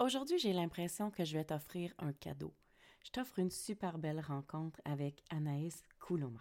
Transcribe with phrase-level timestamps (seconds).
[0.00, 2.54] Aujourd'hui, j'ai l'impression que je vais t'offrir un cadeau.
[3.04, 6.40] Je t'offre une super belle rencontre avec Anaïs Kouloma.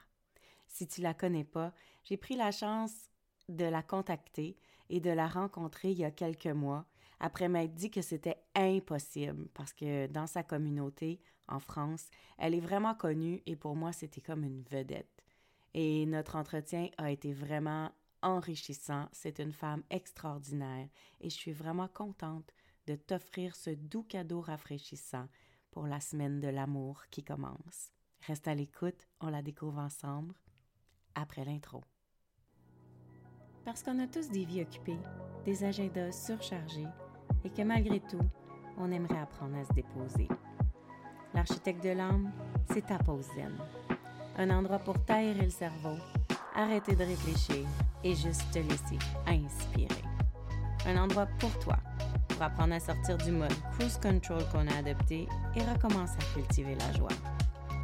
[0.70, 1.74] Si tu la connais pas,
[2.06, 3.10] j'ai pris la chance
[3.50, 4.56] de la contacter
[4.90, 6.86] et de la rencontrer il y a quelques mois
[7.20, 11.20] après m'être dit que c'était impossible parce que dans sa communauté
[11.50, 15.22] en France, elle est vraiment connue et pour moi, c'était comme une vedette.
[15.74, 17.92] Et notre entretien a été vraiment
[18.22, 19.10] enrichissant.
[19.12, 20.88] C'est une femme extraordinaire
[21.20, 22.54] et je suis vraiment contente
[22.90, 25.28] de t'offrir ce doux cadeau rafraîchissant
[25.70, 27.92] pour la semaine de l'amour qui commence.
[28.26, 30.34] Reste à l'écoute, on la découvre ensemble
[31.14, 31.84] après l'intro.
[33.64, 34.98] Parce qu'on a tous des vies occupées,
[35.46, 36.88] des agendas surchargés
[37.44, 38.28] et que malgré tout,
[38.76, 40.28] on aimerait apprendre à se déposer.
[41.36, 42.32] L'architecte de l'âme,
[42.74, 43.56] c'est ta pause zen.
[44.36, 45.98] Un endroit pour t'aérer le cerveau,
[46.56, 47.68] arrêter de réfléchir
[48.04, 48.98] et juste te laisser
[49.28, 50.02] inspirer.
[50.88, 51.78] Un endroit pour toi
[52.42, 56.98] apprendre à sortir du mode cruise control qu'on a adopté et recommencer à cultiver la
[56.98, 57.10] joie.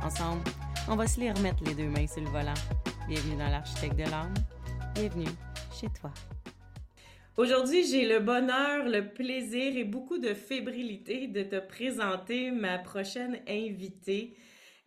[0.03, 0.44] Ensemble,
[0.88, 2.53] on va se les remettre les deux mains sur le volant.
[3.08, 4.34] Bienvenue dans l'architecte de l'âme.
[4.94, 5.30] Bienvenue
[5.73, 6.12] chez toi.
[7.38, 13.40] Aujourd'hui, j'ai le bonheur, le plaisir et beaucoup de fébrilité de te présenter ma prochaine
[13.47, 14.38] invitée.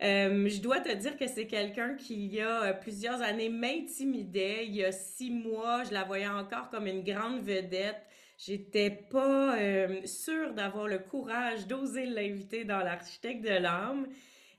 [0.01, 4.65] Euh, je dois te dire que c'est quelqu'un qui, il y a plusieurs années, m'intimidait.
[4.65, 8.01] Il y a six mois, je la voyais encore comme une grande vedette.
[8.39, 14.07] J'étais pas euh, sûre d'avoir le courage d'oser l'inviter dans l'architecte de l'âme.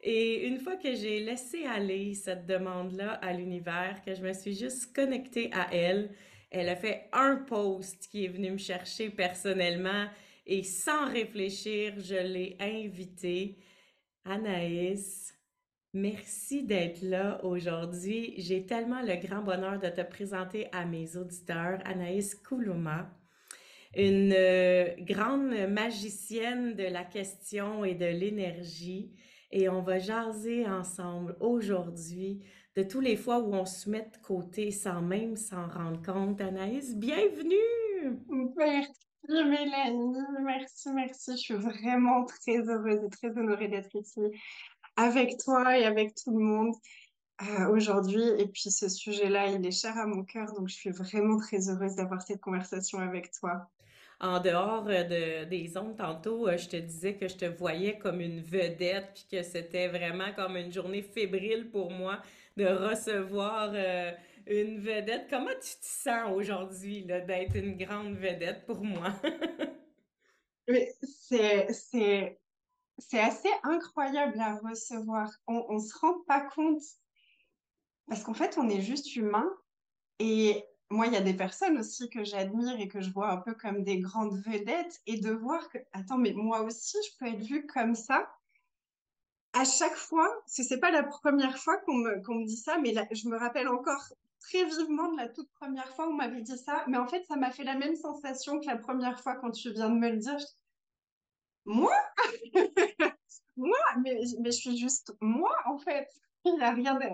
[0.03, 4.55] Et une fois que j'ai laissé aller cette demande-là à l'univers, que je me suis
[4.55, 6.11] juste connectée à elle,
[6.51, 10.09] elle a fait un post qui est venu me chercher personnellement
[10.47, 13.57] et sans réfléchir, je l'ai invitée.
[14.27, 15.35] Anaïs,
[15.95, 18.35] merci d'être là aujourd'hui.
[18.37, 21.79] J'ai tellement le grand bonheur de te présenter à mes auditeurs.
[21.87, 23.11] Anaïs Koulouma
[23.97, 29.13] une euh, grande magicienne de la question et de l'énergie.
[29.51, 32.41] Et on va jaser ensemble aujourd'hui
[32.77, 36.41] de tous les fois où on se met de côté sans même s'en rendre compte.
[36.41, 37.57] Anaïs, bienvenue!
[38.57, 38.93] Merci
[39.29, 41.33] Mélanie, merci, merci.
[41.33, 44.21] Je suis vraiment très heureuse et très honorée d'être ici
[44.97, 46.75] avec toi et avec tout le monde
[47.43, 48.25] euh, aujourd'hui.
[48.39, 51.69] Et puis ce sujet-là, il est cher à mon cœur, donc je suis vraiment très
[51.69, 53.69] heureuse d'avoir cette conversation avec toi
[54.21, 57.99] en dehors euh, de, des ondes, tantôt, euh, je te disais que je te voyais
[57.99, 62.21] comme une vedette, puis que c'était vraiment comme une journée fébrile pour moi
[62.57, 64.13] de recevoir euh,
[64.47, 65.27] une vedette.
[65.31, 69.15] Comment tu te sens aujourd'hui d'être une grande vedette pour moi?
[70.69, 71.67] c'est
[73.19, 75.31] assez incroyable à recevoir.
[75.47, 76.83] On ne se rend pas compte
[78.07, 79.49] parce qu'en fait, on est juste humain
[80.19, 83.37] et moi, il y a des personnes aussi que j'admire et que je vois un
[83.37, 87.27] peu comme des grandes vedettes et de voir que, attends, mais moi aussi, je peux
[87.27, 88.29] être vue comme ça.
[89.53, 93.29] À chaque fois, ce n'est pas la première fois qu'on me, dit ça, mais je
[93.29, 94.03] me rappelle encore
[94.41, 96.85] très vivement de la toute première fois où on m'avait dit ça.
[96.89, 99.73] Mais en fait, ça m'a fait la même sensation que la première fois quand tu
[99.73, 100.39] viens de me le dire.
[101.67, 101.95] Moi?
[103.57, 103.79] Moi?
[104.03, 106.09] Mais, mais je suis juste moi, en fait.
[106.45, 107.07] Il n'y a rien de...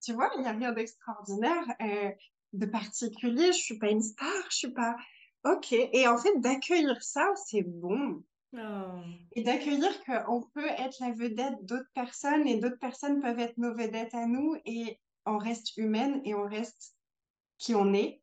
[0.00, 1.64] Tu vois, il n'y a rien d'extraordinaire.
[1.82, 2.10] Euh,
[2.52, 4.96] de particulier, je suis pas une star, je suis pas.
[5.44, 5.72] Ok.
[5.72, 8.22] Et en fait, d'accueillir ça, c'est bon.
[8.52, 9.00] Oh.
[9.32, 13.74] Et d'accueillir qu'on peut être la vedette d'autres personnes et d'autres personnes peuvent être nos
[13.74, 16.96] vedettes à nous et on reste humaine et on reste
[17.58, 18.20] qui on est.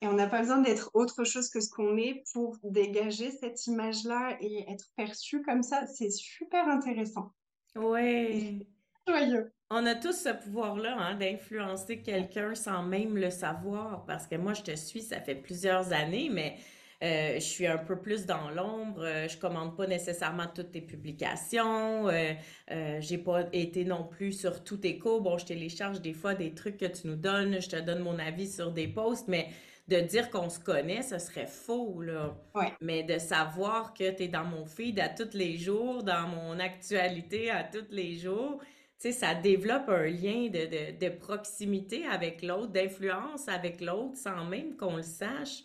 [0.00, 3.66] Et on n'a pas besoin d'être autre chose que ce qu'on est pour dégager cette
[3.66, 5.86] image-là et être perçu comme ça.
[5.86, 7.32] C'est super intéressant.
[7.74, 8.66] Ouais.
[9.06, 9.52] Joyeux.
[9.70, 14.54] On a tous ce pouvoir-là hein, d'influencer quelqu'un sans même le savoir, parce que moi,
[14.54, 16.56] je te suis, ça fait plusieurs années, mais
[17.02, 19.04] euh, je suis un peu plus dans l'ombre.
[19.04, 22.08] Euh, je commande pas nécessairement toutes tes publications.
[22.08, 22.32] Euh,
[22.70, 25.20] euh, j'ai pas été non plus sur tous tes cours.
[25.20, 27.60] Bon, je télécharge des fois des trucs que tu nous donnes.
[27.60, 29.48] Je te donne mon avis sur des posts, mais
[29.86, 32.34] de dire qu'on se connaît, ce serait faux, là.
[32.80, 36.58] Mais de savoir que tu es dans mon feed à tous les jours, dans mon
[36.58, 38.60] actualité à tous les jours,
[38.98, 44.76] sais, ça développe un lien de, de, proximité avec l'autre, d'influence avec l'autre, sans même
[44.76, 45.64] qu'on le sache.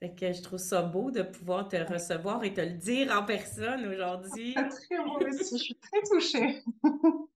[0.00, 3.24] Fait que je trouve ça beau de pouvoir te recevoir et te le dire en
[3.24, 4.54] personne aujourd'hui.
[4.54, 6.62] Très beau aussi, je suis très touchée.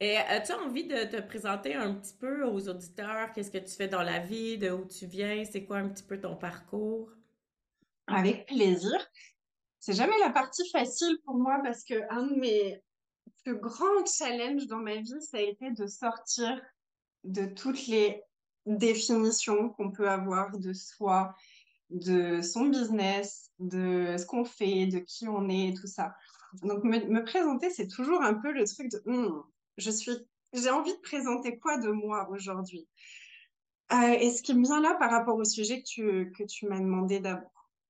[0.00, 3.32] Et as-tu envie de te présenter un petit peu aux auditeurs?
[3.32, 4.58] Qu'est-ce que tu fais dans la vie?
[4.58, 5.44] De où tu viens?
[5.44, 7.10] C'est quoi un petit peu ton parcours?
[8.06, 8.98] Avec plaisir.
[9.78, 12.82] C'est jamais la partie facile pour moi parce que un de mes
[13.44, 16.60] le grand challenge dans ma vie, ça a été de sortir
[17.24, 18.22] de toutes les
[18.66, 21.34] définitions qu'on peut avoir de soi,
[21.90, 26.14] de son business, de ce qu'on fait, de qui on est, tout ça.
[26.62, 29.42] Donc, me, présenter, c'est toujours un peu le truc de hmm,
[29.76, 30.12] je suis,
[30.52, 32.88] j'ai envie de présenter quoi de moi aujourd'hui?
[33.92, 36.66] Euh, Et ce qui me vient là par rapport au sujet que tu, que tu
[36.66, 37.20] m'as demandé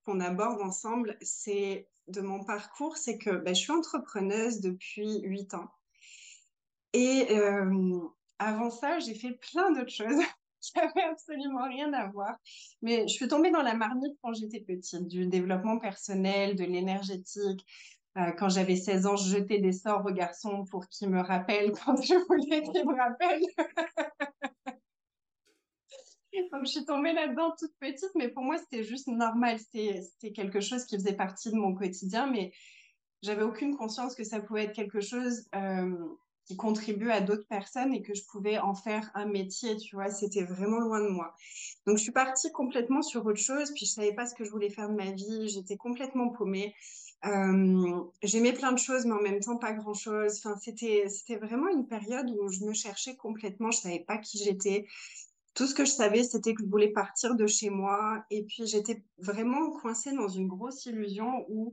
[0.04, 5.54] qu'on aborde ensemble, c'est de mon parcours, c'est que ben, je suis entrepreneuse depuis huit
[5.54, 5.68] ans.
[6.92, 7.98] Et euh,
[8.38, 10.20] avant ça, j'ai fait plein d'autres choses
[10.60, 12.36] qui n'avaient absolument rien à voir.
[12.82, 17.66] Mais je suis tombée dans la marmite quand j'étais petite, du développement personnel, de l'énergétique.
[18.16, 21.72] Euh, quand j'avais 16 ans, je jetais des sorts aux garçons pour qu'ils me rappellent
[21.84, 23.42] quand je voulais qu'ils me rappellent.
[26.52, 29.58] Donc, je suis tombée là-dedans toute petite, mais pour moi, c'était juste normal.
[29.58, 32.52] C'était quelque chose qui faisait partie de mon quotidien, mais
[33.22, 35.96] j'avais aucune conscience que ça pouvait être quelque chose euh,
[36.46, 40.10] qui contribue à d'autres personnes et que je pouvais en faire un métier, tu vois.
[40.10, 41.34] C'était vraiment loin de moi.
[41.86, 44.50] Donc, je suis partie complètement sur autre chose, puis je savais pas ce que je
[44.50, 45.48] voulais faire de ma vie.
[45.48, 46.74] J'étais complètement paumée.
[47.24, 50.38] Euh, j'aimais plein de choses, mais en même temps pas grand-chose.
[50.44, 53.70] Enfin, c'était c'était vraiment une période où je me cherchais complètement.
[53.70, 54.86] Je savais pas qui j'étais.
[55.54, 58.24] Tout ce que je savais, c'était que je voulais partir de chez moi.
[58.30, 61.72] Et puis, j'étais vraiment coincée dans une grosse illusion où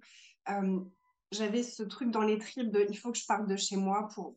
[0.49, 0.79] euh,
[1.31, 4.07] j'avais ce truc dans les tripes de il faut que je parte de chez moi
[4.13, 4.35] pour.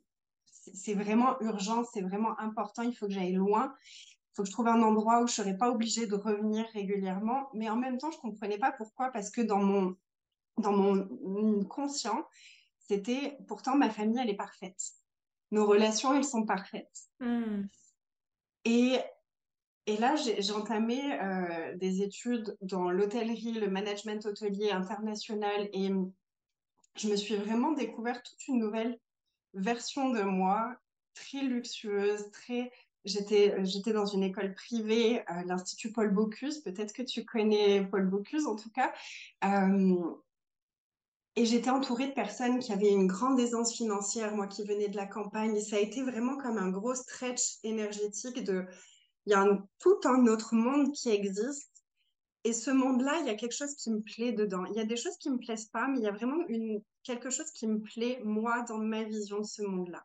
[0.49, 3.75] C'est vraiment urgent, c'est vraiment important, il faut que j'aille loin.
[3.82, 6.67] Il faut que je trouve un endroit où je ne serais pas obligée de revenir
[6.73, 7.50] régulièrement.
[7.52, 9.94] Mais en même temps, je ne comprenais pas pourquoi, parce que dans mon,
[10.56, 12.26] dans mon conscient,
[12.79, 14.81] c'était pourtant ma famille, elle est parfaite.
[15.50, 17.08] Nos relations, elles sont parfaites.
[17.20, 17.67] Hmm.
[18.64, 18.99] Et
[19.86, 25.90] et là, j'ai entamé euh, des études dans l'hôtellerie, le management hôtelier international et
[26.96, 28.98] je me suis vraiment découvert toute une nouvelle
[29.52, 30.75] version de moi,
[31.14, 32.72] très luxueuse, très...
[33.04, 38.06] J'étais, j'étais dans une école privée, euh, l'Institut Paul Bocuse, peut-être que tu connais Paul
[38.06, 38.94] Bocuse en tout cas.
[39.44, 40.14] Euh,
[41.36, 44.96] et j'étais entourée de personnes qui avaient une grande aisance financière, moi qui venais de
[44.96, 45.54] la campagne.
[45.54, 48.64] Et ça a été vraiment comme un gros stretch énergétique de
[49.26, 49.46] il y a
[49.78, 51.70] tout un autre monde qui existe.
[52.44, 54.66] Et ce monde-là, il y a quelque chose qui me plaît dedans.
[54.66, 56.82] Il y a des choses qui me plaisent pas, mais il y a vraiment une,
[57.02, 60.04] quelque chose qui me plaît, moi, dans ma vision de ce monde-là.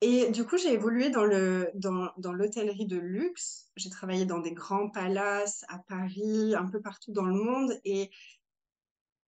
[0.00, 3.72] Et du coup, j'ai évolué dans, le, dans, dans l'hôtellerie de luxe.
[3.74, 7.72] J'ai travaillé dans des grands palaces à Paris, un peu partout dans le monde.
[7.84, 8.10] Et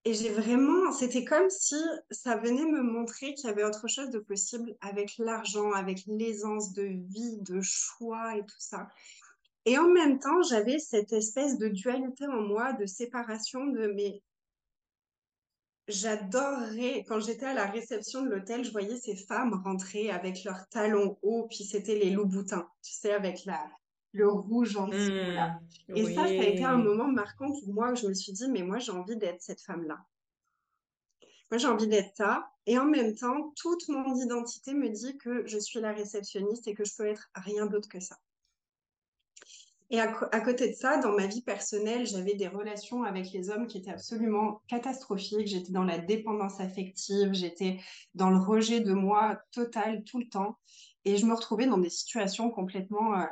[0.04, 1.76] et j'ai vraiment, c'était comme si
[2.10, 6.72] ça venait me montrer qu'il y avait autre chose de possible avec l'argent, avec l'aisance
[6.72, 8.88] de vie, de choix et tout ça.
[9.66, 14.22] Et en même temps, j'avais cette espèce de dualité en moi, de séparation de mes...
[15.86, 20.66] J'adorerais, quand j'étais à la réception de l'hôtel, je voyais ces femmes rentrer avec leurs
[20.68, 23.68] talons hauts, puis c'était les loups-boutins, tu sais, avec la,
[24.12, 25.10] le rouge en dessous.
[25.10, 25.60] Là.
[25.88, 28.32] Mmh, et ça, ça a été un moment marquant pour moi où je me suis
[28.32, 29.98] dit, mais moi, j'ai envie d'être cette femme-là.
[31.50, 32.50] Moi, j'ai envie d'être ça.
[32.66, 36.74] Et en même temps, toute mon identité me dit que je suis la réceptionniste et
[36.74, 38.16] que je peux être rien d'autre que ça.
[39.92, 43.66] Et à, côté de ça, dans ma vie personnelle, j'avais des relations avec les hommes
[43.66, 45.48] qui étaient absolument catastrophiques.
[45.48, 47.80] J'étais dans la dépendance affective, j'étais
[48.14, 50.56] dans le rejet de moi total tout le temps.
[51.04, 53.24] Et je me retrouvais dans des situations complètement euh,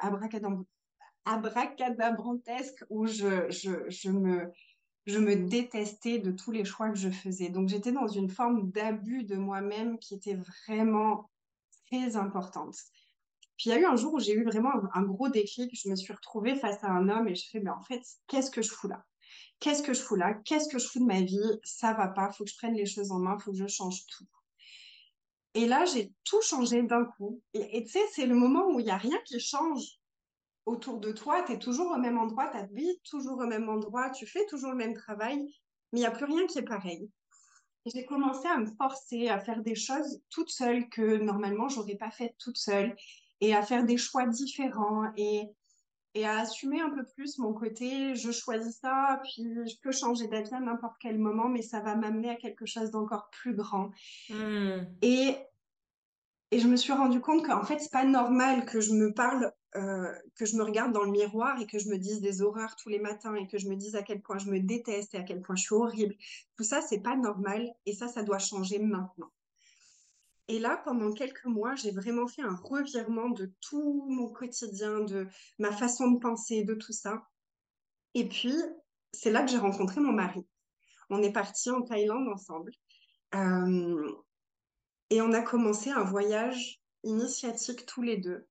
[1.24, 7.50] abracadabrantesques où je, me détestais de tous les choix que je faisais.
[7.50, 11.30] Donc j'étais dans une forme d'abus de moi-même qui était vraiment
[11.86, 12.76] très importante.
[13.56, 15.70] Puis il y a eu un jour où j'ai eu vraiment un, gros déclic.
[15.74, 18.50] Je me suis retrouvée face à un homme et je fais, mais en fait, qu'est-ce
[18.50, 19.04] que je fous là?
[19.60, 20.34] Qu'est-ce que je fous là?
[20.44, 21.60] Qu'est-ce que je fous de ma vie?
[21.64, 23.58] Ça va pas, il faut que je prenne les choses en main, il faut que
[23.58, 24.24] je change tout.
[25.58, 27.42] Et là, j'ai tout changé d'un coup.
[27.52, 29.98] Et tu sais, c'est le moment où il n'y a rien qui change
[30.66, 31.42] autour de toi.
[31.42, 34.70] Tu es toujours au même endroit, tu habites toujours au même endroit, tu fais toujours
[34.70, 35.36] le même travail,
[35.92, 37.10] mais il n'y a plus rien qui est pareil.
[37.86, 42.12] J'ai commencé à me forcer à faire des choses toute seule que normalement, j'aurais pas
[42.12, 42.94] fait toute seule
[43.40, 45.42] et à faire des choix différents et,
[46.14, 50.26] et à assumer un peu plus mon côté je choisis ça, puis je peux changer
[50.28, 53.90] d'avis à n'importe quel moment, mais ça va m'amener à quelque chose d'encore plus grand.
[54.30, 54.84] Hmm.
[55.02, 55.36] Et,
[56.50, 59.52] et je me suis rendu compte qu'en fait, c'est pas normal que je me parle,
[59.76, 62.74] euh, que je me regarde dans le miroir et que je me dise des horreurs
[62.76, 65.18] tous les matins et que je me dise à quel point je me déteste et
[65.18, 66.14] à quel point je suis horrible.
[66.56, 69.30] Tout ça, c'est pas normal et ça, ça doit changer maintenant.
[70.48, 75.28] Et là, pendant quelques mois, j'ai vraiment fait un revirement de tout mon quotidien, de
[75.58, 77.22] ma façon de penser, de tout ça.
[78.14, 78.54] Et puis,
[79.12, 80.46] c'est là que j'ai rencontré mon mari.
[81.10, 82.72] On est parti en Thaïlande ensemble.
[83.34, 84.10] Euh,
[85.10, 88.46] et on a commencé un voyage initiatique tous les deux.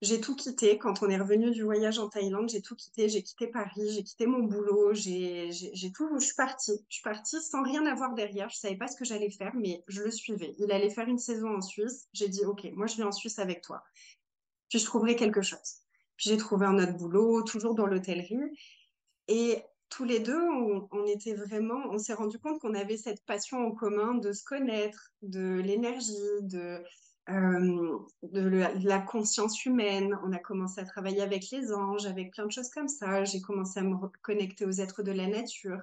[0.00, 0.78] J'ai tout quitté.
[0.78, 3.08] Quand on est revenu du voyage en Thaïlande, j'ai tout quitté.
[3.08, 5.50] J'ai quitté Paris, j'ai quitté mon boulot, j'ai
[5.94, 6.08] tout.
[6.18, 6.80] Je suis partie.
[6.88, 8.48] Je suis partie sans rien avoir derrière.
[8.48, 10.54] Je savais pas ce que j'allais faire, mais je le suivais.
[10.58, 12.08] Il allait faire une saison en Suisse.
[12.12, 13.82] J'ai dit, OK, moi, je vais en Suisse avec toi.
[14.68, 15.82] Puis je trouverai quelque chose.
[16.16, 18.38] Puis j'ai trouvé un autre boulot, toujours dans l'hôtellerie.
[19.28, 20.40] Et tous les deux,
[20.90, 24.44] on, était vraiment, on s'est rendu compte qu'on avait cette passion en commun de se
[24.44, 26.12] connaître, de l'énergie,
[26.42, 26.82] de,
[27.30, 28.40] euh, de,
[28.86, 30.18] la conscience humaine.
[30.24, 33.24] On a commencé à travailler avec les anges, avec plein de choses comme ça.
[33.24, 35.80] J'ai commencé à me connecter aux êtres de la nature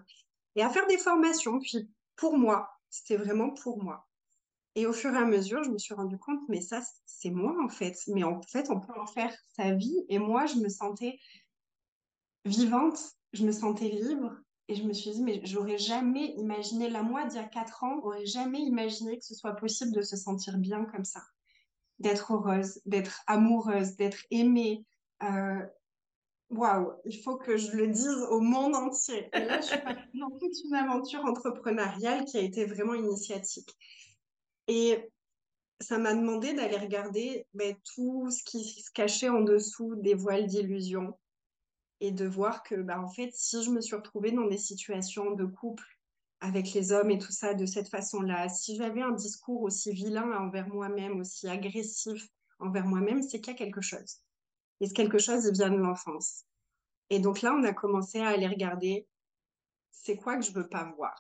[0.56, 1.60] et à faire des formations.
[1.60, 4.08] Puis pour moi, c'était vraiment pour moi.
[4.74, 7.56] Et au fur et à mesure, je me suis rendu compte, mais ça, c'est moi
[7.64, 7.96] en fait.
[8.08, 10.04] Mais en fait, on peut en faire sa vie.
[10.10, 11.20] Et moi, je me sentais
[12.44, 13.00] vivante,
[13.34, 14.36] je me sentais libre.
[14.68, 17.84] Et je me suis dit, mais j'aurais jamais imaginé, la moi d'il y a quatre
[17.84, 21.22] ans, j'aurais jamais imaginé que ce soit possible de se sentir bien comme ça
[22.00, 24.84] d'être heureuse, d'être amoureuse, d'être aimée.
[25.24, 25.66] Euh,
[26.50, 29.30] waouh, il faut que je le dise au monde entier.
[29.34, 29.78] Et là, je suis
[30.20, 33.74] dans toute une aventure entrepreneuriale qui a été vraiment initiatique.
[34.68, 35.10] Et
[35.80, 40.48] ça m'a demandé d'aller regarder ben, tout ce qui se cachait en dessous des voiles
[40.48, 41.18] d'illusion
[42.02, 45.32] et de voir que, ben, en fait, si je me suis retrouvée dans des situations
[45.32, 45.95] de couple
[46.46, 48.50] avec les hommes et tout ça de cette façon-là.
[48.50, 52.28] Si j'avais un discours aussi vilain envers moi-même, aussi agressif
[52.60, 54.22] envers moi-même, c'est qu'il y a quelque chose.
[54.80, 56.44] Et ce quelque chose, il vient de l'enfance.
[57.10, 59.08] Et donc là, on a commencé à aller regarder,
[59.92, 61.16] c'est quoi que je veux pas voir.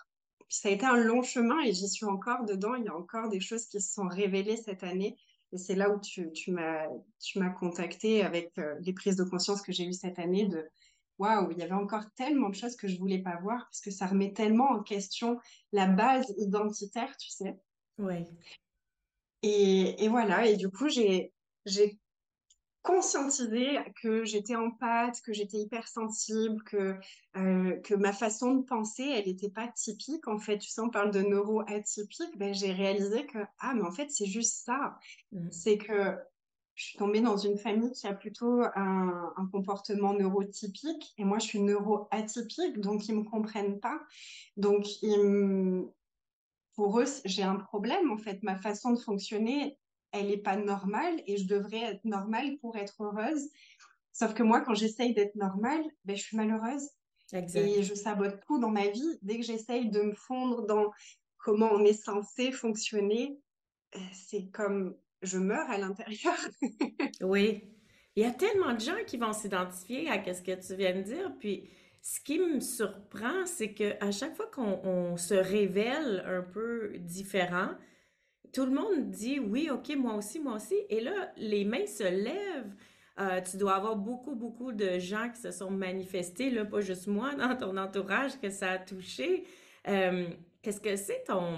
[0.47, 2.75] ça a été un long chemin et j'y suis encore dedans.
[2.75, 5.17] Il y a encore des choses qui se sont révélées cette année.
[5.51, 9.85] Et c'est là où tu, m'as contacté avec euh, les prises de conscience que j'ai
[9.85, 10.69] eues cette année de
[11.17, 13.91] waouh, il y avait encore tellement de choses que je voulais pas voir parce que
[13.91, 15.39] ça remet tellement en question
[15.71, 17.57] la base identitaire, tu sais.
[17.97, 18.25] Oui.
[19.41, 21.31] Et, et voilà, et du coup, j'ai
[22.85, 26.95] conscientisé que j'étais en pâte, que j'étais hypersensible, que,
[27.35, 30.27] euh, que ma façon de penser, elle n'était pas typique.
[30.27, 33.91] En fait, tu sais, on parle de neuro-atypique, ben, j'ai réalisé que, ah, mais en
[33.91, 34.97] fait, c'est juste ça.
[35.31, 35.51] Mmh.
[35.51, 36.15] C'est que
[36.75, 41.45] je suis tombée dans une famille qui a plutôt un, comportement neurotypique et moi je
[41.45, 43.99] suis neuroatypique, donc ils me comprennent pas.
[44.57, 44.85] Donc
[46.73, 48.43] pour eux, j'ai un problème en fait.
[48.43, 49.77] Ma façon de fonctionner,
[50.11, 53.49] elle n'est pas normale et je devrais être normale pour être heureuse.
[54.11, 56.89] Sauf que moi, quand j'essaye d'être normale, ben, je suis malheureuse.
[57.33, 59.17] Et je sabote tout dans ma vie.
[59.21, 60.91] Dès que j'essaye de me fondre dans
[61.37, 63.37] comment on est censé fonctionner,
[63.95, 66.37] euh, c'est comme je meurs à l'intérieur.
[67.21, 67.63] oui.
[68.15, 71.01] Il y a tellement de gens qui vont s'identifier à ce que tu viens de
[71.01, 71.33] dire.
[71.37, 71.69] Puis,
[72.01, 77.71] ce qui me surprend, c'est qu'à chaque fois qu'on se révèle un peu différent,
[78.53, 80.75] tout le monde dit oui, OK, moi aussi, moi aussi.
[80.89, 82.75] Et là, les mains se lèvent.
[83.19, 87.07] Euh, tu dois avoir beaucoup, beaucoup de gens qui se sont manifestés, là, pas juste
[87.07, 89.45] moi, dans ton entourage, que ça a touché.
[89.87, 90.27] Euh,
[90.61, 91.53] qu'est-ce que c'est ton,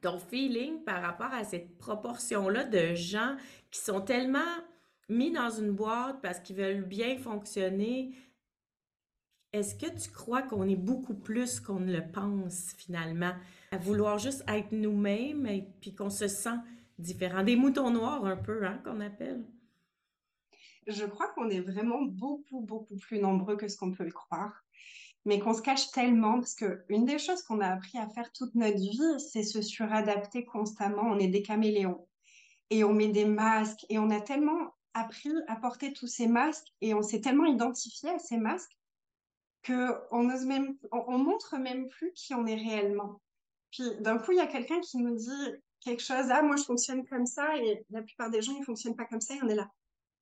[0.00, 3.36] ton feeling par rapport à cette proportion-là de gens
[3.70, 4.38] qui sont tellement
[5.08, 8.14] mis dans une boîte parce qu'ils veulent bien fonctionner?
[9.52, 13.32] Est-ce que tu crois qu'on est beaucoup plus qu'on ne le pense finalement,
[13.72, 16.56] à vouloir juste être nous-mêmes et puis qu'on se sent
[16.98, 19.44] différent, des moutons noirs un peu, hein, qu'on appelle?
[20.86, 24.64] Je crois qu'on est vraiment beaucoup, beaucoup plus nombreux que ce qu'on peut le croire
[25.24, 28.32] mais qu'on se cache tellement parce que une des choses qu'on a appris à faire
[28.32, 31.02] toute notre vie, c'est se suradapter constamment.
[31.02, 32.06] On est des caméléons
[32.70, 36.68] et on met des masques et on a tellement appris à porter tous ces masques
[36.80, 38.76] et on s'est tellement identifié à ces masques
[39.62, 43.20] que on ose même, on, montre même plus qui on est réellement.
[43.70, 46.64] Puis d'un coup, il y a quelqu'un qui nous dit quelque chose, ah moi je
[46.64, 49.48] fonctionne comme ça et la plupart des gens ils fonctionnent pas comme ça et on
[49.48, 49.68] est là.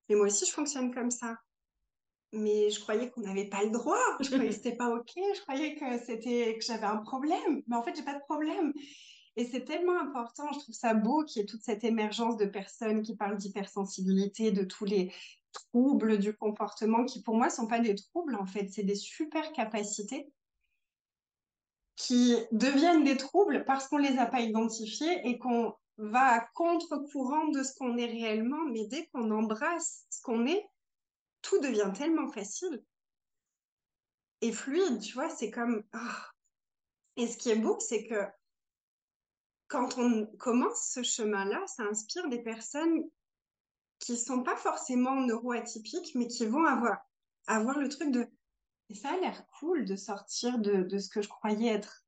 [0.08, 1.36] Mais moi aussi je fonctionne comme ça
[2.32, 3.98] mais je croyais qu'on n'avait pas le droit.
[4.20, 5.12] Je croyais que c'était pas ok.
[5.16, 7.62] Je croyais que c'était que j'avais un problème.
[7.66, 8.72] Mais en fait, j'ai pas de problème.
[9.36, 10.52] Et c'est tellement important.
[10.52, 14.50] Je trouve ça beau qu'il y ait toute cette émergence de personnes qui parlent d'hypersensibilité,
[14.50, 15.12] de tous les
[15.52, 18.34] troubles du comportement qui, pour moi, sont pas des troubles.
[18.34, 20.28] En fait, c'est des super capacités
[21.96, 27.48] qui deviennent des troubles parce qu'on les a pas identifiés et qu'on va à contre-courant
[27.48, 28.64] de ce qu'on est réellement.
[28.72, 30.64] Mais dès qu'on embrasse ce qu'on est,
[31.42, 32.82] tout devient tellement facile
[34.40, 35.82] et fluide, tu vois, c'est comme...
[35.92, 36.30] Ah.
[37.16, 38.24] Et ce qui est beau, c'est que
[39.66, 43.02] quand on commence ce chemin-là, ça inspire des personnes
[43.98, 47.00] qui sont pas forcément neuroatypiques, mais qui vont avoir,
[47.78, 48.26] le truc de...
[48.94, 52.04] Ça a l'air cool de sortir de ce que je croyais être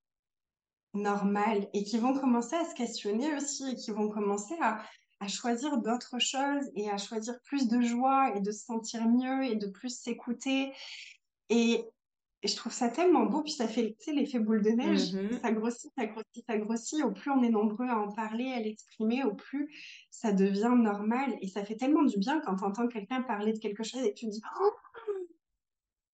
[0.95, 4.83] normal et qui vont commencer à se questionner aussi et qui vont commencer à,
[5.21, 9.45] à choisir d'autres choses et à choisir plus de joie et de se sentir mieux
[9.45, 10.73] et de plus s'écouter.
[11.49, 11.85] Et,
[12.43, 15.43] je trouve ça tellement beau, puis ça fait l'effet boule de neige, mm-hmm.
[15.43, 17.05] ça grossit, ça grossit, ça grossit.
[17.05, 19.71] Au plus on est nombreux à en parler, à l'exprimer, au plus
[20.11, 21.37] ça devient normal.
[21.43, 24.15] Et ça fait tellement du bien quand tu entends quelqu'un parler de quelque chose et
[24.15, 24.71] que tu te dis oh,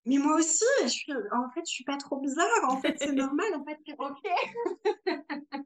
[0.07, 2.47] mais moi aussi, je suis, en fait, je suis pas trop bizarre.
[2.69, 3.55] En fait, c'est normal.
[3.57, 4.23] En fait, c'est OK.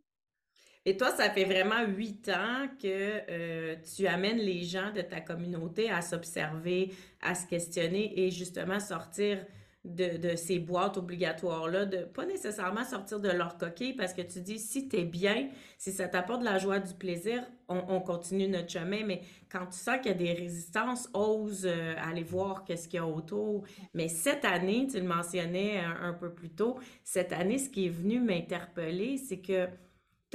[0.91, 5.21] Et toi, ça fait vraiment huit ans que euh, tu amènes les gens de ta
[5.21, 6.93] communauté à s'observer,
[7.23, 9.39] à se questionner et justement sortir
[9.85, 14.59] de, ces boîtes obligatoires-là, de pas nécessairement sortir de leur coquille parce que tu dis,
[14.59, 18.71] si tu es bien, si ça t'apporte de la joie, du plaisir, on, continue notre
[18.71, 19.05] chemin.
[19.07, 22.99] Mais quand tu sens qu'il y a des résistances, ose euh, aller voir qu'est-ce qu'il
[22.99, 23.63] y a autour.
[23.95, 27.91] Mais cette année, tu le mentionnais un, peu plus tôt, cette année, ce qui est
[27.91, 29.69] venu m'interpeller, c'est que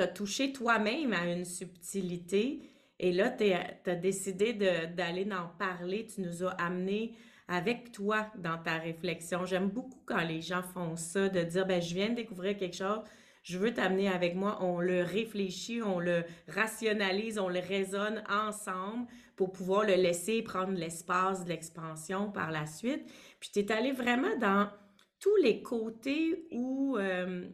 [0.02, 2.70] as touché toi-même à une subtilité.
[3.00, 6.06] Et là, tu as décidé d'aller en parler.
[6.06, 7.14] Tu nous as amené
[7.48, 9.46] avec toi dans ta réflexion.
[9.46, 12.76] J'aime beaucoup quand les gens font ça, de dire, ben, je viens de découvrir quelque
[12.76, 13.02] chose,
[13.44, 14.58] je veux t'amener avec moi.
[14.62, 20.74] On le réfléchit, on le rationalise, on le raisonne ensemble pour pouvoir le laisser prendre
[20.74, 23.06] l'espace de l'expansion par la suite.
[23.40, 24.70] Puis tu es allé vraiment dans
[25.20, 27.48] tous les côtés où euh,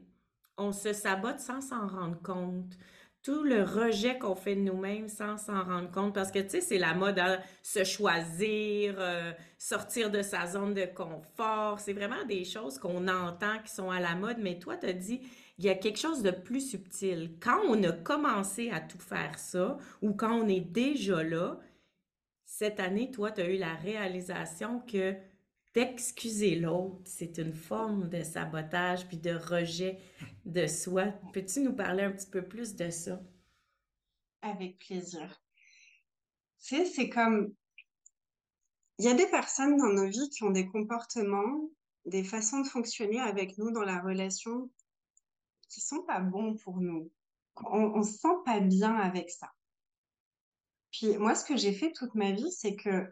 [0.61, 2.77] on se sabote sans s'en rendre compte
[3.23, 6.13] tout le rejet qu'on fait de nous-mêmes sans s'en rendre compte.
[6.13, 10.73] Parce que, tu sais, c'est la mode à se choisir, euh, sortir de sa zone
[10.73, 11.79] de confort.
[11.79, 14.37] C'est vraiment des choses qu'on entend qui sont à la mode.
[14.39, 15.21] Mais toi, tu as dit,
[15.59, 17.37] il y a quelque chose de plus subtil.
[17.39, 21.59] Quand on a commencé à tout faire ça, ou quand on est déjà là,
[22.45, 25.15] cette année, toi, tu as eu la réalisation que
[25.73, 29.99] d'excuser l'autre, c'est une forme de sabotage puis de rejet
[30.45, 31.07] de soi.
[31.33, 33.21] Peux-tu nous parler un petit peu plus de ça?
[34.41, 35.41] Avec plaisir.
[36.63, 37.53] Tu sais, c'est comme...
[38.99, 41.69] Il y a des personnes dans nos vies qui ont des comportements,
[42.05, 44.69] des façons de fonctionner avec nous dans la relation
[45.69, 47.09] qui sont pas bons pour nous.
[47.55, 49.51] On, on se sent pas bien avec ça.
[50.91, 53.11] Puis moi, ce que j'ai fait toute ma vie, c'est que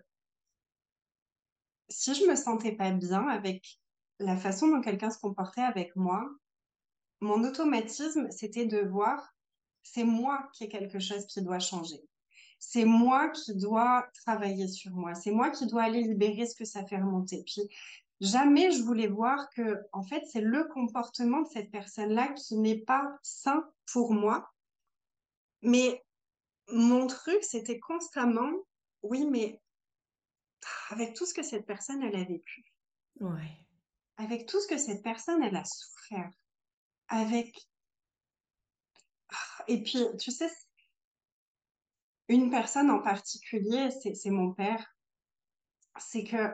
[1.90, 3.80] si je me sentais pas bien avec
[4.20, 6.30] la façon dont quelqu'un se comportait avec moi,
[7.22, 9.34] mon automatisme, c'était de voir,
[9.84, 12.02] c'est moi qui ai quelque chose qui doit changer.
[12.60, 15.16] C'est moi qui dois travailler sur moi.
[15.16, 17.44] C'est moi qui dois aller libérer ce que ça fait remonter.
[17.46, 17.70] Puis,
[18.20, 22.80] jamais je voulais voir que, en fait, c'est le comportement de cette personne-là qui n'est
[22.80, 24.52] pas sain pour moi.
[25.62, 26.04] Mais
[26.72, 28.52] mon truc, c'était constamment,
[29.04, 29.62] oui, mais
[30.90, 32.66] avec tout ce que cette personne, elle a vécu.
[33.20, 33.66] Ouais.
[34.18, 36.32] Avec tout ce que cette personne, elle a souffert.
[37.08, 37.56] Avec.
[39.68, 40.50] Et puis, tu sais,
[42.28, 44.96] une personne en particulier, c'est mon père.
[45.98, 46.54] C'est que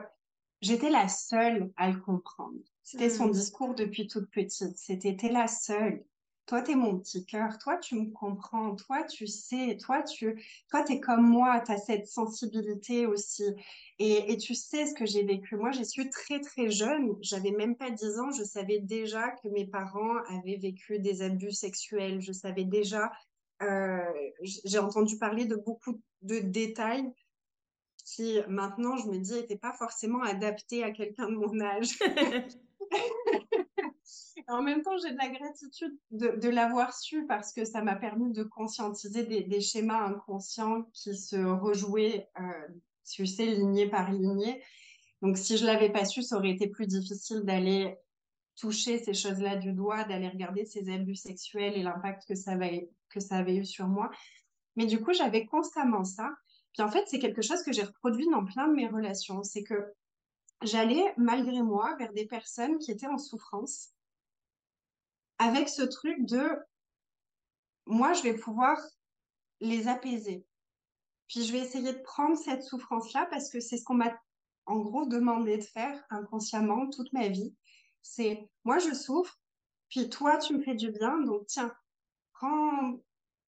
[0.61, 2.59] j'étais la seule à le comprendre.
[2.83, 3.31] C'était son mmh.
[3.31, 4.77] discours depuis toute petite.
[4.77, 6.05] C'était la seule
[6.45, 10.43] toi, tu es mon petit cœur, toi, tu me comprends, toi, tu sais, toi, tu
[10.69, 13.43] toi, es comme moi, tu as cette sensibilité aussi.
[13.97, 15.55] Et, tu sais ce que j'ai vécu.
[15.55, 19.47] Moi, j'ai su très, très jeune, j'avais même pas 10 ans, je savais déjà que
[19.47, 22.21] mes parents avaient vécu des abus sexuels.
[22.21, 23.11] Je savais déjà,
[23.63, 23.99] euh,
[24.43, 27.11] j'ai entendu parler de beaucoup de détails
[28.05, 31.97] qui, maintenant, je me dis, n'étaient pas forcément adaptés à quelqu'un de mon âge.
[34.47, 38.31] en même temps, j'ai de la gratitude de, l'avoir su parce que ça m'a permis
[38.31, 42.67] de conscientiser des, schémas inconscients qui se rejouaient, euh,
[43.09, 44.61] tu sais, lignée par lignée.
[45.21, 47.97] Donc, si je l'avais pas su, ça aurait été plus difficile d'aller
[48.55, 52.33] toucher ces choses-là du doigt, d'aller regarder ces abus sexuels et l'impact que
[53.09, 54.11] que ça avait eu sur moi.
[54.75, 56.31] Mais du coup, j'avais constamment ça.
[56.73, 59.41] Puis en fait, c'est quelque chose que j'ai reproduit dans plein de mes relations.
[59.43, 59.93] C'est que
[60.61, 63.94] j'allais, malgré moi, vers des personnes qui étaient en souffrance
[65.37, 66.49] avec ce truc de
[67.85, 68.77] moi, je vais pouvoir
[69.59, 70.45] les apaiser.
[71.27, 74.15] Puis je vais essayer de prendre cette souffrance-là parce que c'est ce qu'on m'a
[74.65, 77.55] en gros demandé de faire inconsciemment toute ma vie.
[78.01, 79.39] C'est moi, je souffre,
[79.89, 81.73] puis toi, tu me fais du bien, donc tiens,
[82.33, 82.99] prends,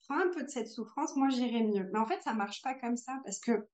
[0.03, 1.89] prends un peu de cette souffrance, moi, j'irai mieux.
[1.93, 3.67] Mais en fait, ça marche pas comme ça parce que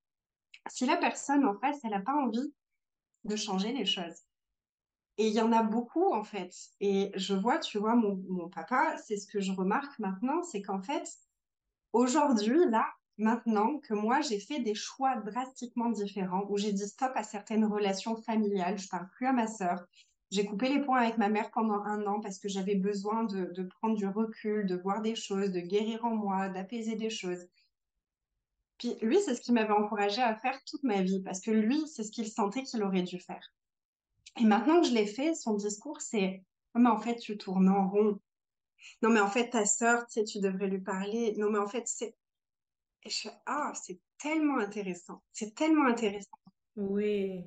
[0.69, 2.53] si la personne en face, elle n'a pas envie
[3.25, 4.21] de changer les choses,
[5.17, 6.53] et il y en a beaucoup, en fait.
[6.79, 10.81] Et je vois, tu vois, mon, papa, c'est ce que je remarque maintenant, c'est qu'en
[10.81, 11.07] fait,
[11.93, 17.11] aujourd'hui, là, maintenant que moi, j'ai fait des choix drastiquement différents, où j'ai dit stop
[17.15, 19.85] à certaines relations familiales, je parle plus à ma sœur.
[20.31, 23.51] J'ai coupé les points avec ma mère pendant un an parce que j'avais besoin de,
[23.53, 27.45] de prendre du recul, de voir des choses, de guérir en moi, d'apaiser des choses.
[28.79, 31.87] Puis lui, c'est ce qui m'avait encouragé à faire toute ma vie, parce que lui,
[31.87, 33.53] c'est ce qu'il sentait qu'il aurait dû faire.
[34.39, 36.43] Et maintenant que je l'ai fait, son discours, c'est
[36.75, 38.19] Non, mais en fait, tu tournes en rond.
[39.01, 41.35] Non, mais en fait, ta sœur, tu sais, tu devrais lui parler.
[41.37, 42.15] Non, mais en fait, c'est.
[43.03, 45.21] Et je Ah, c'est tellement intéressant.
[45.31, 46.37] C'est tellement intéressant.
[46.75, 47.43] Oui.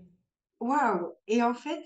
[0.61, 1.13] Waouh!
[1.27, 1.85] Et en fait,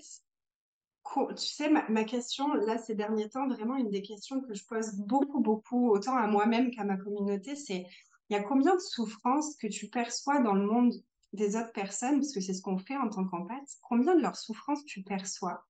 [1.15, 4.65] tu sais, ma, ma, question, là, ces derniers temps, vraiment une des questions que je
[4.65, 7.85] pose beaucoup, beaucoup, autant à moi-même qu'à ma communauté, c'est
[8.29, 10.93] il y a combien de souffrances que tu perçois dans le monde
[11.33, 14.35] des autres personnes, parce que c'est ce qu'on fait en tant qu'empathe, combien de leurs
[14.35, 15.65] souffrances tu perçois?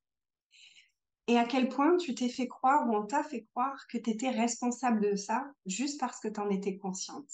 [1.27, 4.09] Et à quel point tu t'es fait croire ou on t'a fait croire que tu
[4.09, 7.29] étais responsable de ça juste parce que tu en étais consciente?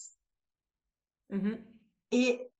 [1.31, 1.61] Mm-hmm.
[2.11, 2.51] Et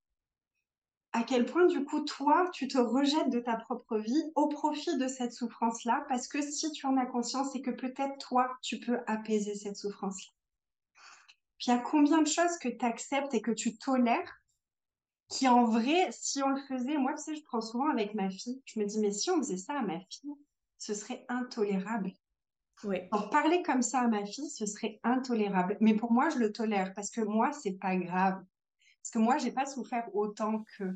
[1.14, 4.98] à quel point, du coup, toi, tu te rejettes de ta propre vie au profit
[4.98, 8.80] de cette souffrance-là, parce que si tu en as conscience, c'est que peut-être toi, tu
[8.80, 10.32] peux apaiser cette souffrance-là.
[11.58, 14.42] Puis il y a combien de choses que tu acceptes et que tu tolères
[15.30, 18.30] qui en vrai, si on le faisait, moi tu sais, je prends souvent avec ma
[18.30, 20.32] fille, je me dis mais si on faisait ça à ma fille,
[20.78, 22.14] ce serait intolérable.
[22.84, 22.98] Oui.
[23.12, 25.78] En parler comme ça à ma fille, ce serait intolérable.
[25.82, 28.44] Mais pour moi, je le tolère parce que moi, c'est pas grave.
[29.02, 30.96] Parce que moi, j'ai pas souffert autant que.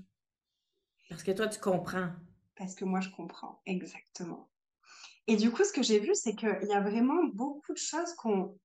[1.09, 2.11] Parce que toi, tu comprends.
[2.55, 4.49] Parce que moi, je comprends, exactement.
[5.25, 8.13] Et du coup, ce que j'ai vu, c'est qu'il y a vraiment beaucoup de choses
[8.13, 8.57] qu'on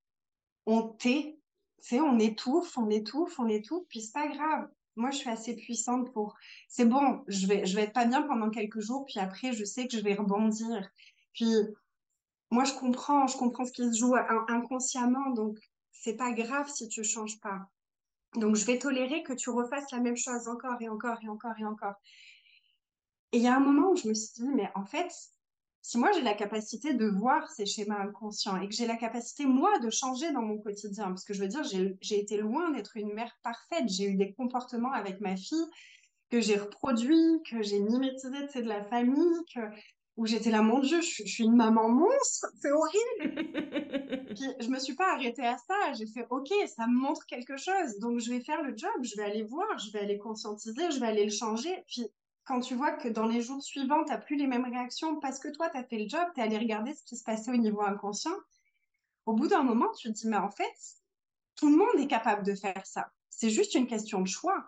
[0.66, 1.38] on tait
[1.86, 4.68] sais, on étouffe, on étouffe, on étouffe, puis c'est pas grave.
[4.96, 6.36] Moi, je suis assez puissante pour.
[6.68, 9.64] C'est bon, je vais, je vais être pas bien pendant quelques jours, puis après, je
[9.64, 10.90] sais que je vais rebondir.
[11.34, 11.52] Puis,
[12.50, 14.14] moi, je comprends, je comprends ce qui se joue
[14.48, 15.58] inconsciemment, donc
[15.92, 17.68] c'est pas grave si tu changes pas.
[18.34, 21.58] Donc, je vais tolérer que tu refasses la même chose encore et encore et encore
[21.58, 21.94] et encore.
[23.32, 25.12] Et il y a un moment où je me suis dit, mais en fait,
[25.86, 29.46] si moi j'ai la capacité de voir ces schémas inconscients et que j'ai la capacité,
[29.46, 32.96] moi, de changer dans mon quotidien, parce que je veux dire, j'ai été loin d'être
[32.96, 35.64] une mère parfaite, j'ai eu des comportements avec ma fille
[36.28, 39.60] que j'ai reproduits, que j'ai mimétisé de la famille, que,
[40.16, 44.34] où j'étais là, mon Dieu, je, suis une maman monstre, c'est horrible.
[44.34, 47.56] Puis je me suis pas arrêtée à ça, j'ai fait, ok, ça me montre quelque
[47.56, 50.90] chose, donc je vais faire le job, je vais aller voir, je vais aller conscientiser,
[50.90, 51.84] je vais aller le changer.
[51.86, 52.08] Puis
[52.46, 55.38] quand tu vois que dans les jours suivants, tu n'as plus les mêmes réactions parce
[55.40, 57.50] que toi, tu as fait le job, tu es allé regarder ce qui se passait
[57.50, 58.36] au niveau inconscient,
[59.26, 60.74] au bout d'un moment, tu te dis, mais en fait,
[61.56, 63.10] tout le monde est capable de faire ça.
[63.30, 64.64] C'est juste une question de choix.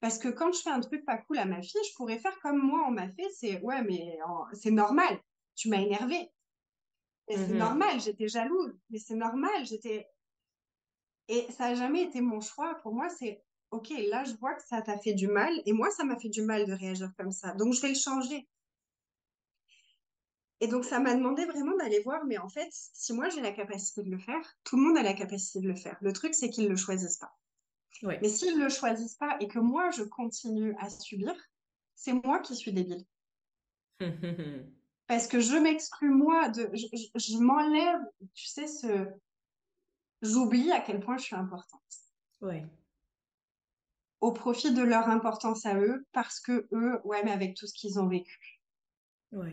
[0.00, 2.36] Parce que quand je fais un truc pas cool à ma fille, je pourrais faire
[2.40, 4.18] comme moi on m'a fait, c'est ouais, mais
[4.54, 5.20] c'est normal,
[5.54, 6.32] tu m'as énervé.
[7.28, 7.58] Et c'est mhm.
[7.58, 10.08] normal, j'étais jalouse, mais c'est normal, j'étais.
[11.28, 12.74] Et ça n'a jamais été mon choix.
[12.82, 15.90] Pour moi, c'est OK, là, je vois que ça t'a fait du mal et moi,
[15.90, 17.54] ça m'a fait du mal de réagir comme ça.
[17.54, 18.46] Donc, je vais le changer.
[20.60, 23.50] Et donc, ça m'a demandé vraiment d'aller voir, mais en fait, si moi j'ai la
[23.50, 25.96] capacité de le faire, tout le monde a la capacité de le faire.
[26.02, 27.34] Le truc, c'est qu'ils ne le choisissent pas.
[28.02, 31.34] Mais s'ils ne le choisissent pas et que moi, je continue à subir,
[31.94, 33.04] c'est moi qui suis débile.
[35.06, 38.00] Parce que je m'exclus, moi, de, je, je m'enlève,
[38.34, 39.06] tu sais, ce...
[40.20, 41.80] J'oublie à quel point je suis importante.
[42.42, 42.62] Oui
[44.22, 47.74] au profit de leur importance à eux parce que eux, ouais, mais avec tout ce
[47.74, 48.62] qu'ils ont vécu.
[49.32, 49.50] Oui.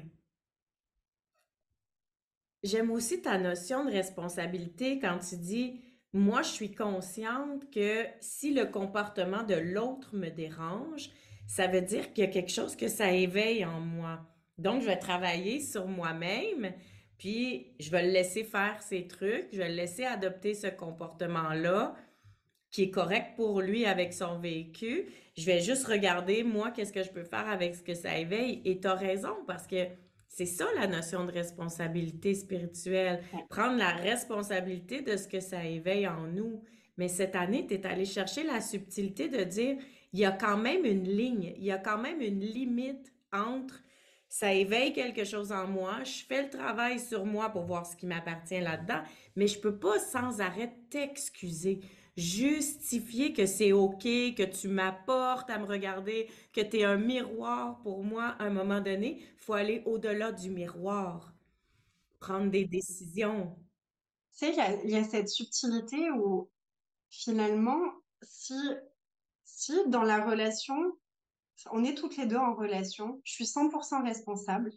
[2.62, 5.82] J'aime aussi ta notion de responsabilité quand tu dis
[6.14, 11.10] moi, je suis consciente que si le comportement de l'autre me dérange,
[11.48, 14.20] ça veut dire qu'il y a quelque chose que ça éveille en moi.
[14.58, 16.74] Donc, je vais travailler sur moi-même,
[17.18, 21.96] puis je vais le laisser faire ses trucs, je vais le laisser adopter ce comportement-là
[22.72, 25.08] qui est correct pour lui avec son vécu.
[25.38, 28.62] Je vais juste regarder, moi, qu'est-ce que je peux faire avec ce que ça éveille.
[28.66, 29.88] Et tu as raison, parce que
[30.28, 33.24] c'est ça la notion de responsabilité spirituelle.
[33.50, 36.62] Prendre la responsabilité de ce que ça éveille en nous.
[36.98, 39.78] Mais cette année, tu es allé chercher la subtilité de dire,
[40.14, 43.82] il y a quand même une ligne, il y a quand même une limite entre
[44.30, 47.96] ça éveille quelque chose en moi, je fais le travail sur moi pour voir ce
[47.96, 49.02] qui m'appartient là-dedans,
[49.36, 51.80] mais je peux pas sans arrêt t'excuser
[52.20, 57.80] justifier que c'est OK, que tu m'apportes à me regarder, que tu es un miroir
[57.82, 59.20] pour moi à un moment donné.
[59.20, 61.34] Il faut aller au-delà du miroir,
[62.20, 63.56] prendre des décisions.
[64.38, 66.50] Tu sais, il y, a cette subtilité où
[67.10, 67.82] finalement,
[68.22, 68.54] si,
[69.44, 70.98] si dans la relation,
[71.72, 74.72] on est toutes les deux en relation, je suis 100% responsable,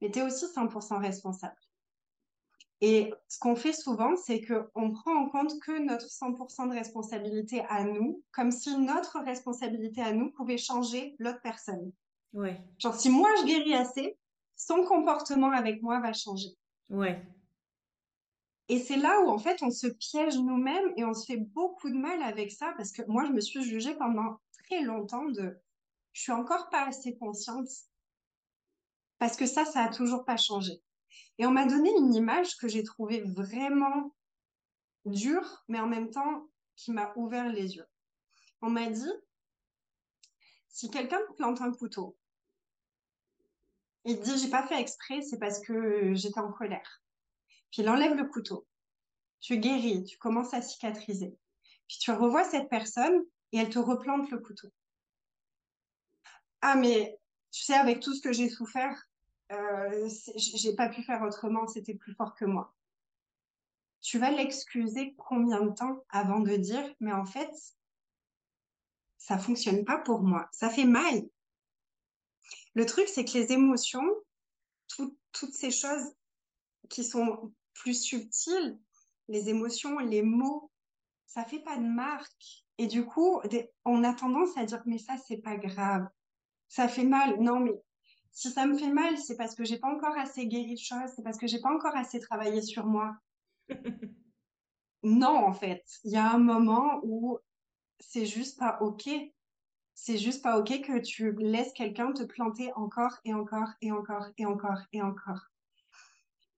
[0.00, 1.56] mais tu es aussi 100% responsable.
[2.82, 7.62] Et ce qu'on fait souvent, c'est qu'on prend en compte que notre 100% de responsabilité
[7.68, 11.92] à nous, comme si notre responsabilité à nous pouvait changer l'autre personne.
[12.32, 12.58] Ouais.
[12.78, 14.16] Genre, si moi je guéris assez,
[14.56, 16.50] son comportement avec moi va changer.
[16.88, 17.22] Ouais.
[18.68, 21.90] Et c'est là où, en fait, on se piège nous-mêmes et on se fait beaucoup
[21.90, 25.58] de mal avec ça parce que moi, je me suis jugée pendant très longtemps de
[26.12, 27.68] je suis encore pas assez consciente
[29.18, 30.80] parce que ça, ça a toujours pas changé.
[31.40, 34.14] Et on m'a donné une image que j'ai trouvée vraiment
[35.06, 37.86] dure, mais en même temps qui m'a ouvert les yeux.
[38.60, 39.10] On m'a dit,
[40.68, 42.14] si quelqu'un plante un couteau,
[44.04, 47.02] il dit, j'ai pas fait exprès, c'est parce que j'étais en colère.
[47.70, 48.66] Puis il enlève le couteau.
[49.40, 51.34] Tu guéris, tu commences à cicatriser.
[51.88, 53.18] Puis tu revois cette personne
[53.52, 54.68] et elle te replante le couteau.
[56.60, 57.18] Ah, mais
[57.50, 59.09] tu sais, avec tout ce que j'ai souffert,
[59.50, 62.74] euh, j'ai pas pu faire autrement, c'était plus fort que moi.
[64.00, 67.50] Tu vas l'excuser combien de temps avant de dire, mais en fait,
[69.18, 71.28] ça fonctionne pas pour moi, ça fait mal.
[72.74, 74.08] Le truc, c'est que les émotions,
[74.88, 76.14] toutes ces choses
[76.88, 78.78] qui sont plus subtiles,
[79.28, 80.70] les émotions, les mots,
[81.26, 82.64] ça fait pas de marque.
[82.78, 83.40] Et du coup,
[83.84, 86.08] on a tendance à dire, mais ça, c'est pas grave.
[86.68, 87.40] Ça fait mal.
[87.40, 87.80] Non, mais
[88.32, 91.10] si ça me fait mal, c'est parce que j'ai pas encore assez guéri de choses,
[91.14, 93.16] c'est parce que j'ai pas encore assez travaillé sur moi.
[95.02, 97.38] non, en fait, il y a un moment où
[97.98, 99.08] c'est juste pas OK.
[99.94, 104.28] C'est juste pas OK que tu laisses quelqu'un te planter encore et encore et encore
[104.38, 105.50] et encore et encore.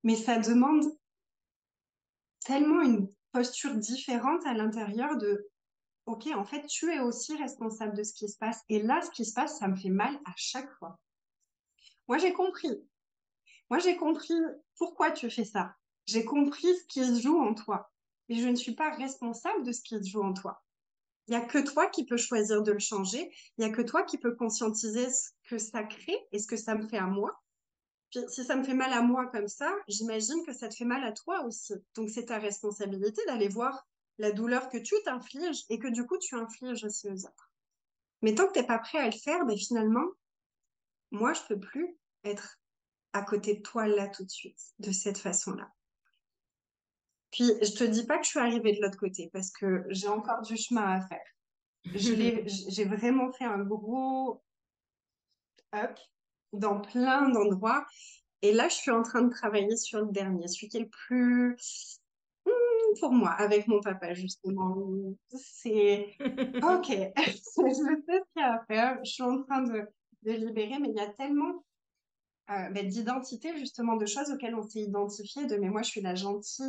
[0.05, 0.85] Mais ça demande
[2.45, 5.49] tellement une posture différente à l'intérieur de
[6.07, 8.63] OK, en fait, tu es aussi responsable de ce qui se passe.
[8.69, 10.99] Et là, ce qui se passe, ça me fait mal à chaque fois.
[12.09, 12.83] Moi, j'ai compris.
[13.71, 14.35] Moi, j'ai compris
[14.77, 15.75] pourquoi tu fais ça.
[16.07, 17.91] J'ai compris ce qui se joue en toi.
[18.29, 20.63] Et je ne suis pas responsable de ce qui se joue en toi.
[21.29, 23.33] Il n'y a que toi qui peux choisir de le changer.
[23.57, 26.57] Il n'y a que toi qui peux conscientiser ce que ça crée et ce que
[26.57, 27.41] ça me fait à moi.
[28.29, 31.03] Si ça me fait mal à moi comme ça, j'imagine que ça te fait mal
[31.05, 31.73] à toi aussi.
[31.95, 33.87] Donc, c'est ta responsabilité d'aller voir
[34.19, 37.53] la douleur que tu t'infliges et que du coup, tu infliges aussi aux autres.
[38.21, 40.05] Mais tant que tu n'es pas prêt à le faire, ben, finalement,
[41.13, 42.59] moi, je peux plus être
[43.13, 45.71] à côté de toi là tout de suite, de cette façon-là.
[47.31, 50.09] Puis, je te dis pas que je suis arrivée de l'autre côté parce que j'ai
[50.09, 51.27] encore du chemin à faire.
[51.85, 54.41] J'ai vraiment fait un gros
[55.75, 55.99] up
[56.53, 57.85] dans plein d'endroits.
[58.43, 60.89] Et là, je suis en train de travailler sur le dernier, celui qui est le
[60.89, 61.57] plus
[62.47, 64.77] hmm, pour moi, avec mon papa, justement.
[65.31, 66.15] C'est
[66.63, 68.99] OK, je sais ce qu'il y a à faire.
[69.05, 69.87] Je suis en train de,
[70.23, 71.65] de libérer, mais il y a tellement
[72.51, 76.01] euh, ben, d'identité, justement, de choses auxquelles on s'est identifié, de mais moi, je suis
[76.01, 76.65] la gentille,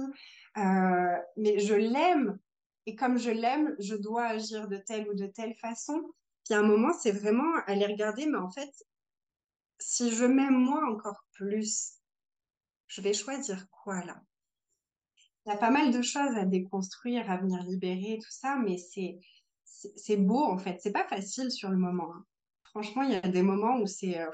[0.58, 2.40] euh, mais je l'aime.
[2.86, 6.02] Et comme je l'aime, je dois agir de telle ou de telle façon.
[6.46, 8.72] Puis à un moment, c'est vraiment aller regarder, mais en fait,
[9.80, 11.94] si je m'aime moi encore plus,
[12.88, 14.22] je vais choisir quoi là?
[15.46, 18.78] Il y a pas mal de choses à déconstruire, à venir libérer, tout ça, mais
[18.78, 19.20] c'est
[19.66, 20.80] c'est beau en fait.
[20.82, 22.14] C'est pas facile sur le moment.
[22.14, 22.26] Hein.
[22.74, 24.32] Franchement, il y a des moments où c'est euh,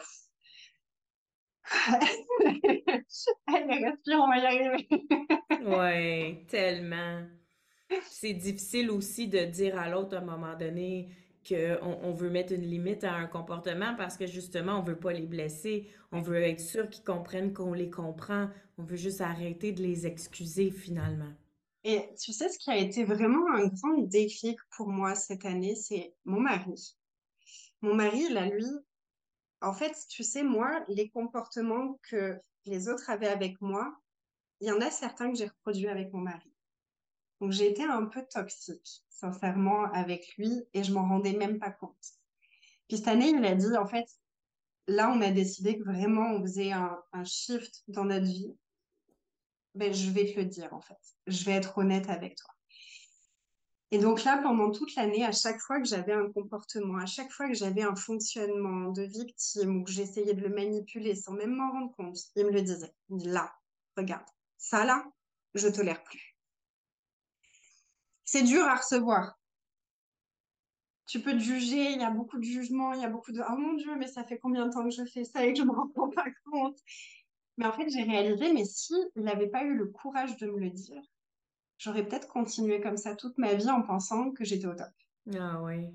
[3.47, 4.88] Allez, respire, on va y arriver.
[5.65, 7.23] ouais, tellement.
[8.10, 11.10] C'est difficile aussi de dire à l'autre à un moment donné
[11.47, 15.12] qu'on on veut mettre une limite à un comportement parce que justement, on veut pas
[15.12, 15.89] les blesser.
[16.13, 18.49] On veut être sûr qu'ils comprennent qu'on les comprend.
[18.78, 21.34] On veut juste arrêter de les excuser finalement.
[21.84, 25.75] Et tu sais, ce qui a été vraiment un grand déclic pour moi cette année,
[25.75, 26.95] c'est mon mari.
[27.82, 28.65] Mon mari, là, lui,
[29.62, 33.98] en fait, tu sais, moi, les comportements que les autres avaient avec moi,
[34.62, 36.52] il y en a certains que j'ai reproduits avec mon mari.
[37.39, 41.72] Donc, j'ai été un peu toxique, sincèrement, avec lui et je m'en rendais même pas
[41.72, 41.96] compte.
[42.88, 44.08] Puis cette année, il a dit, en fait,
[44.88, 48.58] là, on a décidé que vraiment, on faisait un, un shift dans notre vie.
[49.76, 50.98] Ben, je vais te le dire, en fait.
[51.28, 52.54] Je vais être honnête avec toi.
[53.91, 57.32] Et donc là, pendant toute l'année, à chaque fois que j'avais un comportement, à chaque
[57.32, 61.56] fois que j'avais un fonctionnement de victime ou que j'essayais de le manipuler sans même
[61.56, 62.93] m'en rendre compte, il me le disait.
[63.10, 63.52] Là,
[63.97, 64.25] regarde,
[64.58, 65.06] ça là,
[65.56, 66.38] je tolère plus.
[68.25, 69.39] C'est dur à recevoir.
[71.08, 73.41] Tu peux te juger, il y a beaucoup de jugements, il y a beaucoup de
[73.49, 75.58] «Oh mon Dieu, mais ça fait combien de temps que je fais ça et que
[75.58, 76.78] je me rends pas compte?»
[77.58, 80.69] Mais en fait, j'ai réalisé, mais s'il n'avait pas eu le courage de me le
[80.69, 81.02] dire,
[81.80, 84.92] j'aurais peut-être continué comme ça toute ma vie en pensant que j'étais au top.
[85.34, 85.88] Ah oui.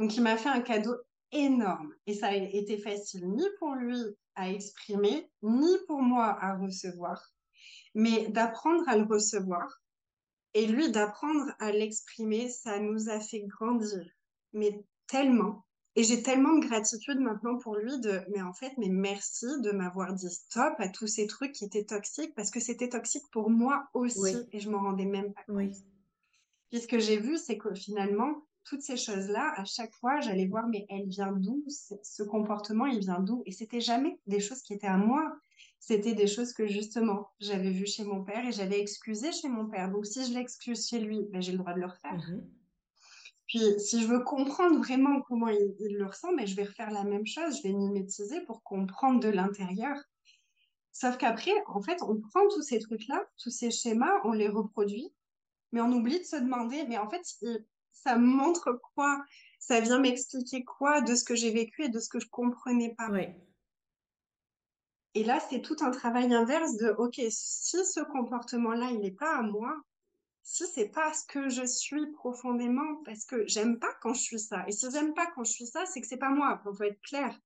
[0.00, 0.96] Donc il m'a fait un cadeau
[1.30, 3.98] énorme et ça a été facile ni pour lui
[4.34, 7.20] à exprimer, ni pour moi à recevoir,
[7.94, 9.68] mais d'apprendre à le recevoir
[10.54, 14.04] et lui d'apprendre à l'exprimer, ça nous a fait grandir,
[14.52, 15.66] mais tellement.
[15.98, 19.72] Et j'ai tellement de gratitude maintenant pour lui de, mais en fait, mais merci de
[19.72, 23.50] m'avoir dit stop à tous ces trucs qui étaient toxiques parce que c'était toxique pour
[23.50, 25.56] moi aussi et je m'en rendais même pas compte.
[25.56, 25.72] Oui.
[26.70, 30.46] Puis ce que j'ai vu, c'est que finalement, toutes ces choses-là, à chaque fois, j'allais
[30.46, 31.64] voir, mais elle vient d'où?
[31.66, 33.42] Ce comportement, il vient d'où?
[33.44, 35.34] Et c'était jamais des choses qui étaient à moi.
[35.80, 39.66] C'était des choses que justement, j'avais vues chez mon père et j'avais excusé chez mon
[39.66, 39.90] père.
[39.90, 42.14] Donc si je l'excuse chez lui, ben, j'ai le droit de le refaire.
[42.14, 42.57] Mmh
[43.48, 47.02] puis, si je veux comprendre vraiment comment il, le ressent, mais je vais refaire la
[47.02, 49.96] même chose, je vais mimétiser pour comprendre de l'intérieur.
[50.92, 55.14] Sauf qu'après, en fait, on prend tous ces trucs-là, tous ces schémas, on les reproduit,
[55.72, 57.22] mais on oublie de se demander, mais en fait,
[57.90, 59.24] ça montre quoi?
[59.58, 62.94] Ça vient m'expliquer quoi de ce que j'ai vécu et de ce que je comprenais
[62.96, 63.08] pas?
[63.10, 63.28] Oui.
[65.14, 69.38] Et là, c'est tout un travail inverse de, OK, si ce comportement-là, il n'est pas
[69.38, 69.74] à moi,
[70.50, 74.40] si c'est pas ce que je suis profondément, parce que j'aime pas quand je suis
[74.40, 74.64] ça.
[74.66, 76.62] Et si j'aime pas quand je suis ça, c'est que c'est pas moi.
[76.64, 77.38] Il faut être clair.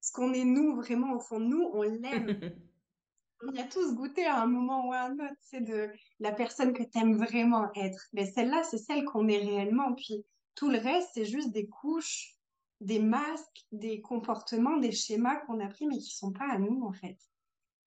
[0.00, 2.26] Ce qu'on est nous, vraiment, au fond de nous, on l'aime.
[3.46, 5.36] on y a tous goûté à un moment ou à un autre.
[5.42, 8.08] C'est de la personne que tu aimes vraiment être.
[8.12, 9.94] Mais celle-là, c'est celle qu'on est réellement.
[9.94, 12.34] Puis tout le reste, c'est juste des couches,
[12.80, 16.82] des masques, des comportements, des schémas qu'on a pris, mais qui sont pas à nous,
[16.82, 17.16] en fait.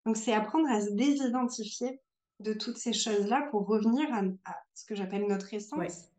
[0.05, 1.99] Donc, c'est apprendre à se désidentifier
[2.39, 6.11] de toutes ces choses-là pour revenir à, ce que j'appelle notre essence.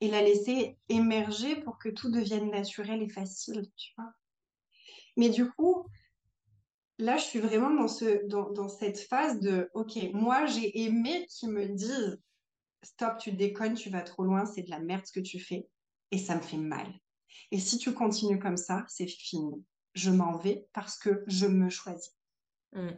[0.00, 4.12] Et la laisser émerger pour que tout devienne naturel et facile, tu vois.
[5.16, 5.86] Mais du coup,
[6.98, 11.26] là, je suis vraiment dans, ce, dans, dans cette phase de, OK, moi, j'ai aimé
[11.28, 12.20] qu'ils me disent,
[12.82, 15.68] stop, tu déconnes, tu vas trop loin, c'est de la merde ce que tu fais.
[16.10, 16.86] Et ça me fait mal.
[17.50, 19.64] Et si tu continues comme ça, c'est fini.
[19.94, 22.14] Je m'en vais parce que je me choisis.
[22.72, 22.90] Mmh.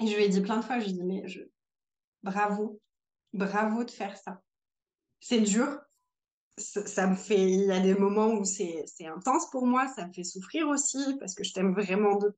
[0.00, 1.24] Et je lui ai dit plein de fois, je lui ai dit, mais
[2.22, 2.80] bravo,
[3.32, 4.42] bravo de faire ça.
[5.20, 5.80] C'est dur.
[6.58, 10.12] Ça, me fait, il y a des moments où c'est intense pour moi, ça me
[10.12, 12.34] fait souffrir aussi parce que je t'aime vraiment de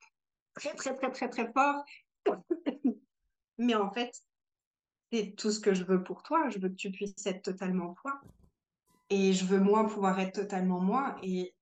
[0.54, 1.84] très, très, très, très, très fort.
[3.58, 4.10] mais en fait,
[5.12, 6.48] c'est tout ce que je veux pour toi.
[6.48, 8.20] Je veux que tu puisses être totalement toi.
[9.10, 11.16] Et je veux moi pouvoir être totalement moi.
[11.22, 11.54] Et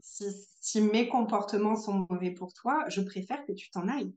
[0.00, 0.26] si,
[0.60, 4.14] si mes comportements sont mauvais pour toi, je préfère que tu t'en ailles.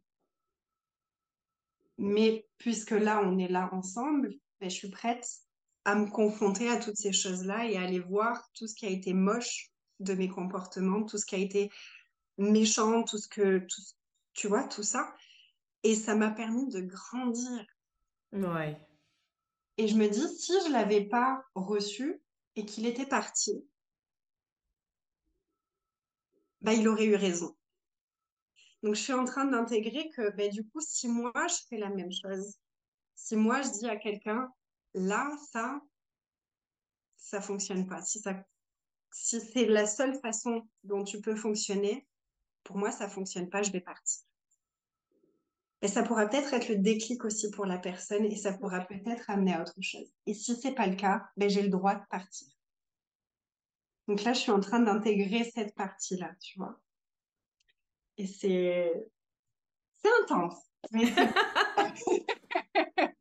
[1.99, 5.27] Mais puisque là, on est là ensemble, ben, je suis prête
[5.83, 8.89] à me confronter à toutes ces choses-là et à aller voir tout ce qui a
[8.89, 11.69] été moche de mes comportements, tout ce qui a été
[12.37, 13.67] méchant, tout ce que,
[14.33, 15.13] tu vois, tout ça.
[15.83, 17.65] Et ça m'a permis de grandir.
[18.31, 18.79] Ouais.
[19.77, 22.21] Et je me dis, si je l'avais pas reçu
[22.55, 23.61] et qu'il était parti,
[26.61, 27.57] bah, il aurait eu raison.
[28.83, 31.89] Donc, je suis en train d'intégrer que, ben, du coup, si moi, je fais la
[31.89, 32.55] même chose,
[33.15, 34.49] si moi, je dis à quelqu'un,
[34.93, 35.81] là, ça,
[37.17, 38.01] ça fonctionne pas.
[38.01, 38.43] Si, ça,
[39.11, 42.07] si c'est la seule façon dont tu peux fonctionner,
[42.63, 44.23] pour moi, ça fonctionne pas, je vais partir.
[45.81, 49.29] Et ça pourra peut-être être le déclic aussi pour la personne et ça pourra peut-être
[49.29, 50.11] amener à autre chose.
[50.25, 52.47] Et si c'est pas le cas, ben, j'ai le droit de partir.
[54.07, 56.79] Donc là, je suis en train d'intégrer cette partie-là, tu vois.
[58.19, 59.09] Et c'est,
[59.95, 60.61] c'est intense.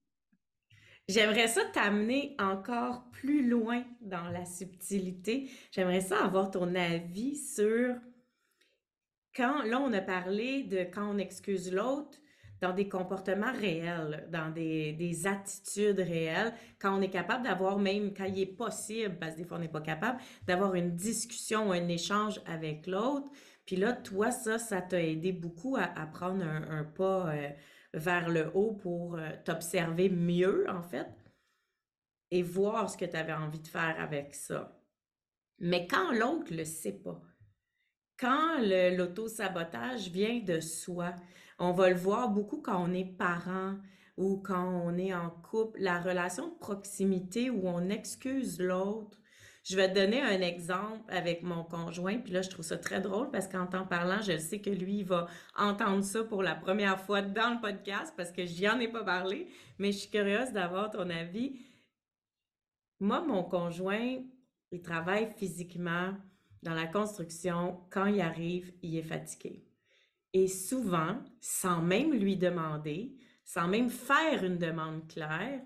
[1.08, 5.48] J'aimerais ça t'amener encore plus loin dans la subtilité.
[5.70, 7.94] J'aimerais ça avoir ton avis sur
[9.36, 12.18] quand, là, on a parlé de quand on excuse l'autre
[12.60, 18.12] dans des comportements réels, dans des, des, attitudes réelles, quand on est capable d'avoir même,
[18.12, 21.70] quand il est possible, parce que des fois on n'est pas capable, d'avoir une discussion,
[21.70, 23.30] un échange avec l'autre,
[23.68, 27.50] puis là, toi, ça, ça t'a aidé beaucoup à, prendre un, pas euh,
[27.92, 31.06] vers le haut pour euh, t'observer mieux, en fait,
[32.30, 34.80] et voir ce que tu avais envie de faire avec ça.
[35.58, 37.20] Mais quand l'autre le sait pas,
[38.18, 41.14] quand l'auto-sabotage vient de soi,
[41.58, 43.76] on va le voir beaucoup quand on est parent
[44.16, 49.18] ou quand on est en couple, la relation de proximité où on excuse l'autre
[49.68, 53.00] je vais te donner un exemple avec mon conjoint, puis là, je trouve ça très
[53.02, 55.26] drôle parce qu'en t'en parlant, je sais que lui, il va
[55.56, 59.04] entendre ça pour la première fois dans le podcast parce que j'y en ai pas
[59.04, 59.46] parlé,
[59.78, 61.60] mais je suis curieuse d'avoir ton avis.
[62.98, 64.22] Moi, mon conjoint,
[64.70, 66.14] il travaille physiquement
[66.62, 67.80] dans la construction.
[67.90, 69.66] Quand il arrive, il est fatigué.
[70.32, 75.60] Et souvent, sans même lui demander, sans même faire une demande claire,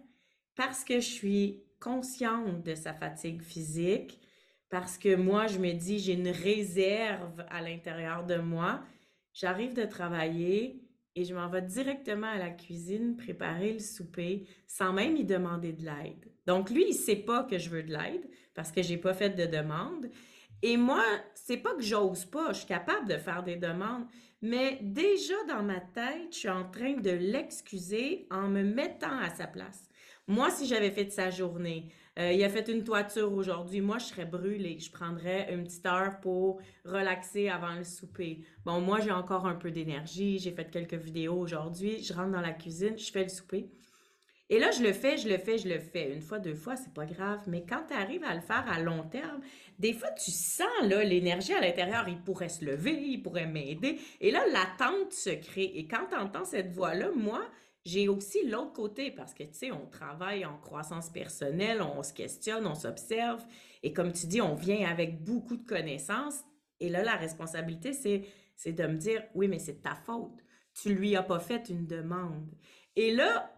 [0.56, 4.20] parce que je suis consciente de sa fatigue physique
[4.70, 8.80] parce que moi, je me dis, j'ai une réserve à l'intérieur de moi.
[9.34, 10.80] J'arrive de travailler
[11.14, 15.72] et je m'en vais directement à la cuisine préparer le souper sans même y demander
[15.72, 16.32] de l'aide.
[16.46, 19.30] Donc lui, il sait pas que je veux de l'aide parce que j'ai pas fait
[19.30, 20.08] de demande
[20.62, 21.04] Et moi,
[21.34, 24.06] c'est pas que j'ose pas, je suis capable de faire des demandes,
[24.40, 29.30] mais déjà dans ma tête, je suis en train de l'excuser en me mettant à
[29.30, 29.88] sa place.
[30.32, 34.06] Moi, si j'avais fait sa journée, euh, il a fait une toiture aujourd'hui, moi, je
[34.06, 34.78] serais brûlée.
[34.78, 38.42] Je prendrais une petite heure pour relaxer avant le souper.
[38.64, 42.40] Bon, moi, j'ai encore un peu d'énergie, j'ai fait quelques vidéos aujourd'hui, je rentre dans
[42.40, 43.68] la cuisine, je fais le souper.
[44.48, 46.14] Et là, je le fais, je le fais, je le fais.
[46.14, 47.40] Une fois, deux fois, c'est pas grave.
[47.46, 49.42] Mais quand tu arrives à le faire à long terme,
[49.78, 52.08] des fois, tu sens l'énergie à l'intérieur.
[52.08, 54.00] Il pourrait se lever, il pourrait m'aider.
[54.22, 55.72] Et là, l'attente se crée.
[55.74, 57.42] Et quand tu entends cette voix-là, moi,
[57.84, 62.12] j'ai aussi l'autre côté parce que, tu sais, on travaille en croissance personnelle, on se
[62.12, 63.44] questionne, on s'observe.
[63.82, 66.44] Et comme tu dis, on vient avec beaucoup de connaissances.
[66.78, 68.22] Et là, la responsabilité, c'est,
[68.54, 70.44] c'est de me dire, oui, mais c'est ta faute.
[70.74, 72.54] Tu lui as pas fait une demande.
[72.94, 73.52] Et là,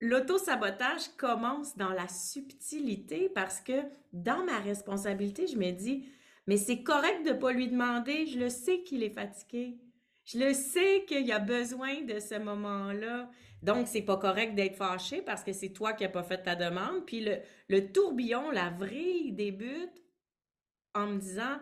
[0.00, 3.82] l'auto-sabotage commence dans la subtilité parce que
[4.12, 6.08] dans ma responsabilité, je me dis,
[6.46, 9.78] mais c'est correct de ne pas lui demander, je le sais qu'il est fatigué.
[10.24, 13.30] Je le sais qu'il a besoin de ce moment-là.
[13.62, 16.54] Donc, c'est pas correct d'être fâché parce que c'est toi qui n'as pas fait ta
[16.54, 17.04] demande.
[17.06, 17.26] Puis
[17.68, 20.02] le, tourbillon, la vrille débute
[20.94, 21.58] en me disant,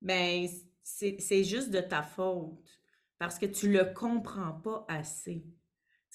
[0.00, 0.46] ben,
[0.82, 2.80] c'est juste de ta faute
[3.18, 5.44] parce que tu le comprends pas assez.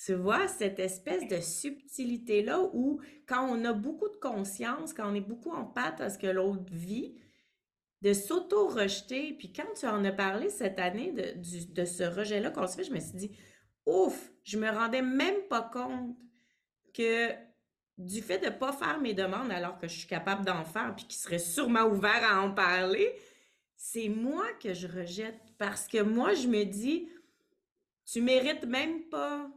[0.06, 5.16] Tu vois, cette espèce de subtilité-là où, quand on a beaucoup de conscience, quand on
[5.16, 7.16] est beaucoup en pâte à ce que l'autre vit,
[8.02, 9.34] de s'auto-rejeter.
[9.34, 12.94] Puis quand tu en as parlé cette année de, ce rejet-là qu'on se fait, je
[12.94, 13.32] me suis dit,
[13.86, 16.16] ouf, je me rendais même pas compte
[16.94, 17.30] que
[17.98, 20.96] du fait de ne pas faire mes demandes alors que je suis capable d'en faire,
[20.96, 23.14] puis qui serait sûrement ouvert à en parler,
[23.76, 27.10] c'est moi que je rejette parce que moi, je me dis,
[28.06, 29.50] tu mérites même pas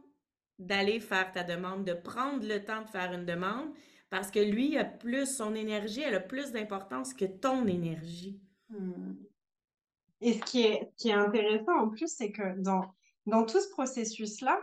[0.59, 3.69] d'aller faire ta demande, de prendre le temps de faire une demande,
[4.13, 8.39] parce que lui a plus, son énergie, elle a plus d'importance que ton énergie.
[8.69, 9.15] Hmm.
[10.21, 12.93] Et ce qui est, intéressant en plus, c'est que dans,
[13.25, 14.61] dans tout ce processus-là,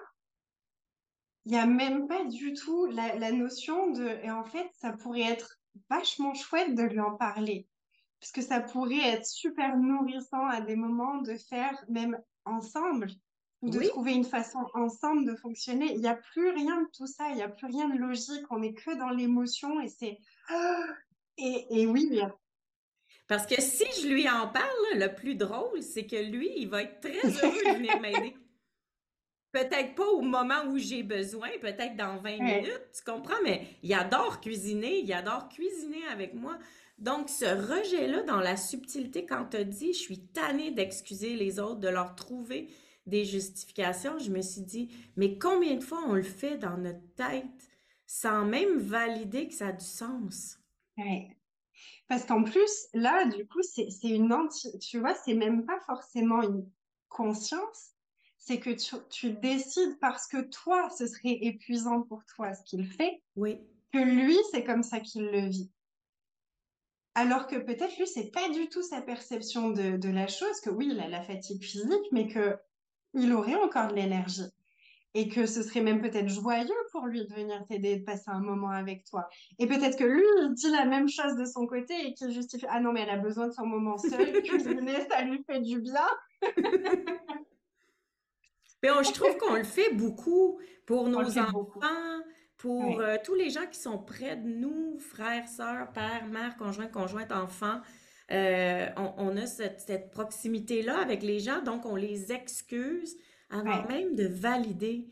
[1.46, 4.20] il n'y a même pas du tout la, la, notion de...
[4.22, 7.66] Et en fait, ça pourrait être vachement chouette de lui en parler,
[8.20, 13.08] puisque ça pourrait être super nourrissant à des moments de faire même ensemble
[13.62, 15.92] de trouver une façon ensemble de fonctionner.
[15.92, 18.44] Il n'y a plus rien de tout ça, il n'y a plus rien de logique,
[18.50, 20.18] on n'est que dans l'émotion et c'est...
[21.42, 22.10] Et, et oui,
[23.30, 26.82] parce que si je lui en parle, le plus drôle, c'est que lui, il va
[26.82, 27.12] être très
[27.44, 28.34] heureux de venir m'aider.
[29.52, 33.94] Peut-être pas au moment où j'ai besoin, peut-être dans 20 minutes, tu comprends, mais il
[33.94, 36.58] adore cuisiner, il adore cuisiner avec moi.
[36.98, 41.60] Donc, ce rejet-là dans la subtilité, quand tu as dit, je suis tannée d'excuser les
[41.60, 42.68] autres, de leur trouver
[43.10, 47.06] des justifications, je me suis dit, mais combien de fois on le fait dans notre
[47.16, 47.44] tête
[48.06, 50.58] sans même valider que ça a du sens?
[50.96, 51.28] Oui.
[52.08, 54.76] Parce qu'en plus, là, du coup, c'est une anti...
[54.78, 56.68] Tu vois, c'est même pas forcément une
[57.08, 57.90] conscience,
[58.38, 62.86] c'est que tu, tu, décides parce que toi, ce serait épuisant pour toi ce qu'il
[62.86, 63.60] fait, oui.
[63.92, 65.70] que lui, c'est comme ça qu'il le vit.
[67.14, 70.70] Alors que peut-être lui, c'est pas du tout sa perception de, de, la chose, que
[70.70, 72.56] oui, il a la fatigue physique, mais que
[73.14, 74.50] il aurait encore de l'énergie
[75.14, 78.40] et que ce serait même peut-être joyeux pour lui de venir t'aider de passer un
[78.40, 79.28] moment avec toi.
[79.58, 82.66] Et peut-être que lui, il dit la même chose de son côté et qu'il justifie
[82.68, 85.80] Ah non, mais elle a besoin de son moment seul, cuisiner, ça lui fait du
[85.80, 86.06] bien.
[88.82, 92.20] mais je trouve qu'on le fait beaucoup pour nos enfants,
[92.56, 96.88] pour euh, tous les gens qui sont près de nous, frères, sœurs, pères, mères, conjoints,
[96.88, 97.80] conjointes, enfants.
[98.32, 103.16] Euh, on, a cette, proximité-là avec les gens, donc on les excuse
[103.50, 105.08] avant même de valider.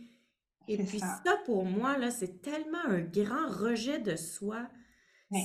[0.68, 1.36] Et puis ça.
[1.44, 4.68] pour moi, là, c'est tellement un grand rejet de soi.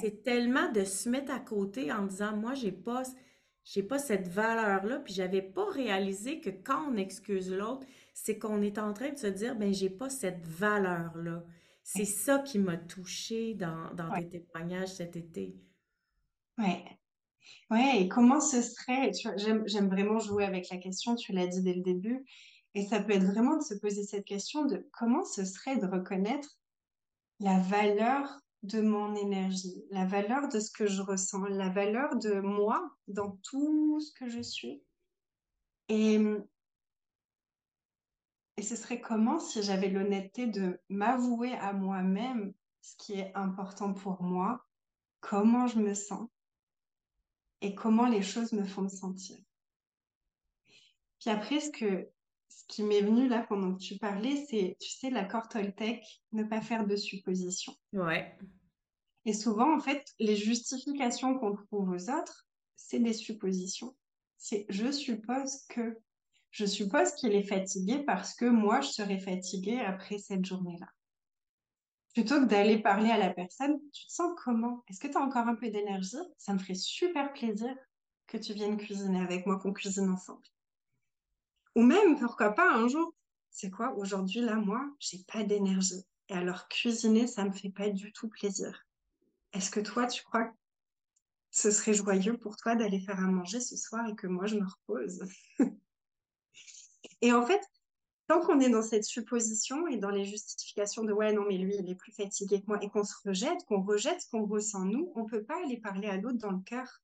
[0.01, 3.03] C'est tellement de se mettre à côté en disant, moi, j'ai pas,
[3.65, 8.61] j'ai pas cette valeur-là, puis j'avais pas réalisé que quand on excuse l'autre, c'est qu'on
[8.61, 11.43] est en train de se dire, ben, j'ai pas cette valeur-là.
[11.84, 15.57] C'est ça qui m'a touchée dans, dans tes témoignages cet été.
[16.57, 16.84] Ouais,
[17.70, 21.74] Ouais, et comment ce serait, j'aime, vraiment jouer avec la question, tu l'as dit dès
[21.74, 22.26] le début,
[22.76, 25.86] et ça peut être vraiment de se poser cette question de comment ce serait de
[25.86, 26.58] reconnaître
[27.39, 32.39] la valeur de mon énergie, la valeur de ce que je ressens, la valeur de
[32.39, 34.82] moi dans tout ce que je suis.
[35.89, 36.20] Et,
[38.58, 43.94] et ce serait comment si j'avais l'honnêteté de m'avouer à moi-même ce qui est important
[43.94, 44.66] pour moi,
[45.20, 46.30] comment je me sens,
[47.64, 49.38] et comment les choses me font me sentir.
[51.20, 52.09] Puis après, ce, que,
[52.49, 56.03] ce qui m'est venu là pendant que tu parlais, c'est, tu sais, l'accord Toltec,
[56.34, 57.74] ne pas faire de suppositions.
[57.93, 58.38] Ouais.
[59.26, 62.45] Et souvent, en fait, les justifications qu'on trouve aux autres,
[62.76, 63.95] c'est des suppositions.
[64.38, 65.97] C'est je suppose que.
[66.51, 70.88] Je suppose qu'il est fatigué parce que moi, je serais fatiguée après cette journée-là.
[72.14, 74.84] Plutôt que d'aller parler à la personne, tu te sens comment?
[74.88, 76.18] Est-ce que tu as encore un peu d'énergie?
[76.38, 77.76] Ça me ferait super plaisir
[78.28, 80.45] que tu viennes cuisiner avec moi, qu'on cuisine ensemble.
[81.76, 83.16] Ou même, pourquoi pas, un jour,
[83.49, 86.03] c'est quoi, aujourd'hui, là, moi, j'ai pas d'énergie.
[86.30, 88.86] Et alors, cuisiner, ça me fait pas du tout plaisir.
[89.53, 90.55] Est-ce que toi, tu crois que
[91.49, 94.55] ce serait joyeux pour toi d'aller faire à manger ce soir et que moi, je
[94.55, 95.24] me repose?
[97.22, 97.61] Et en fait,
[98.34, 101.75] tant qu'on est dans cette supposition et dans les justifications de ouais, non, mais lui,
[101.77, 104.86] il est plus fatigué que moi et qu'on se rejette, qu'on rejette ce qu'on ressent
[104.86, 107.01] nous, on peut pas aller parler à l'autre dans le cœur.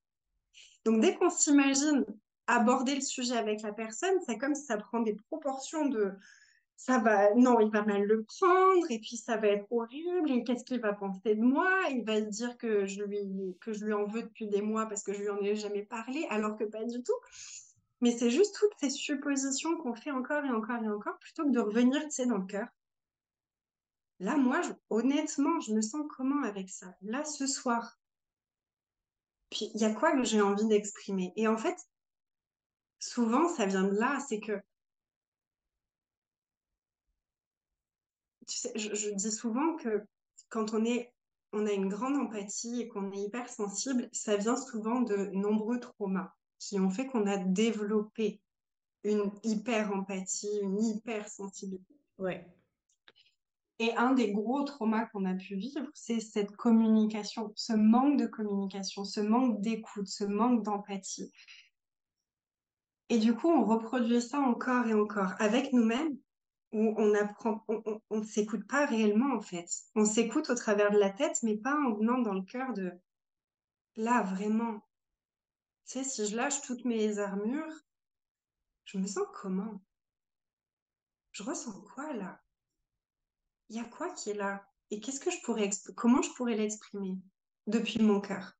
[0.85, 2.05] Donc, dès qu'on s'imagine
[2.47, 6.13] aborder le sujet avec la personne, c'est comme si ça prend des proportions de
[6.75, 10.45] ça va, non, il va mal le prendre, et puis ça va être horrible, et
[10.45, 11.69] qu'est-ce qu'il va penser de moi?
[11.91, 13.19] Il va se dire que je lui,
[13.59, 15.83] que je lui en veux depuis des mois parce que je lui en ai jamais
[15.83, 17.11] parlé, alors que pas du tout.
[18.01, 21.51] Mais c'est juste toutes ces suppositions qu'on fait encore et encore et encore, plutôt que
[21.51, 22.67] de revenir, tu sais, dans le cœur.
[24.19, 26.93] Là, moi, honnêtement, je me sens comment avec ça?
[27.01, 27.97] Là, ce soir.
[29.49, 31.33] Puis, il y a quoi que j'ai envie d'exprimer?
[31.35, 31.77] Et en fait,
[32.99, 34.61] souvent, ça vient de là, c'est que
[38.47, 40.03] tu sais, je, dis souvent que
[40.49, 41.13] quand on est,
[41.53, 45.79] on a une grande empathie et qu'on est hyper sensible, ça vient souvent de nombreux
[45.79, 48.41] traumas qui ont fait qu'on a développé
[49.03, 51.95] une hyper empathie, une hyper sensibilité.
[52.17, 52.45] Ouais.
[53.79, 58.27] Et un des gros traumas qu'on a pu vivre, c'est cette communication, ce manque de
[58.27, 61.31] communication, ce manque d'écoute, ce manque d'empathie.
[63.07, 66.17] Et du coup, on reproduit ça encore et encore avec nous-mêmes
[66.71, 67.65] où on apprend,
[68.09, 69.67] on ne s'écoute pas réellement en fait.
[69.95, 72.91] On s'écoute au travers de la tête, mais pas en venant dans le cœur de
[73.95, 74.81] là vraiment.
[75.89, 77.73] Sais, si je lâche toutes mes armures,
[78.85, 79.81] je me sens comment?
[81.31, 82.39] Je ressens quoi là?
[83.69, 84.63] Il y a quoi qui est là?
[84.91, 87.17] Et qu'est-ce que je pourrais comment je pourrais l'exprimer
[87.65, 88.55] depuis mon cœur?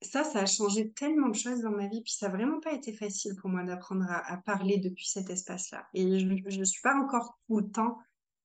[0.00, 2.00] Ça, ça a changé tellement de choses dans ma vie.
[2.00, 5.86] Puis ça n'a vraiment pas été facile pour moi d'apprendre à, parler depuis cet espace-là.
[5.92, 7.98] Et je ne suis pas encore tout le temps.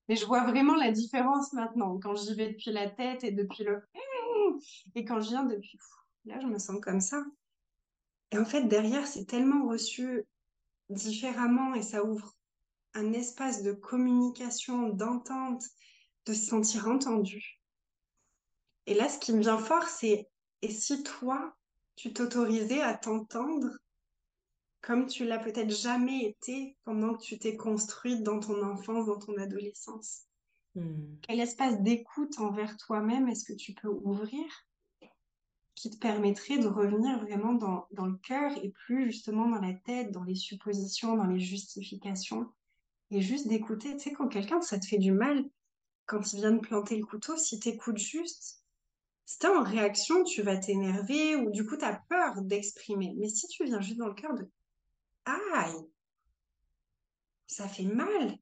[0.09, 1.97] Mais je vois vraiment la différence maintenant.
[1.97, 3.81] Quand j'y vais depuis la tête et depuis le...
[4.95, 5.79] Et quand je viens depuis...
[6.25, 7.23] Là, je me sens comme ça.
[8.31, 10.25] Et en fait, derrière, c'est tellement reçu
[10.89, 12.35] différemment et ça ouvre
[12.93, 15.63] un espace de communication, d'entente,
[16.25, 17.61] de se sentir entendu.
[18.85, 20.29] Et là, ce qui me vient fort, c'est
[20.61, 21.55] et si toi,
[21.95, 23.69] tu t'autorisais à t'entendre
[24.81, 29.19] comme tu l'as peut-être jamais été pendant que tu t'es construite dans ton enfance, dans
[29.19, 30.23] ton adolescence?
[30.75, 31.15] Hmm.
[31.21, 34.43] Quel espace d'écoute envers toi-même est-ce que tu peux ouvrir?
[35.81, 40.11] Qui te permettrait de revenir vraiment dans, le cœur et plus justement dans la tête,
[40.11, 42.53] dans les suppositions, dans les justifications
[43.09, 43.97] et juste d'écouter.
[43.97, 45.43] Tu sais, quand quelqu'un, ça te fait du mal,
[46.05, 48.63] quand il vient de planter le couteau, si tu écoutes juste,
[49.25, 53.15] si tu en réaction, tu vas t'énerver ou du coup, tu as peur d'exprimer.
[53.17, 54.47] Mais si tu viens juste dans le cœur de
[55.25, 55.89] Aïe,
[57.47, 58.37] ça fait mal.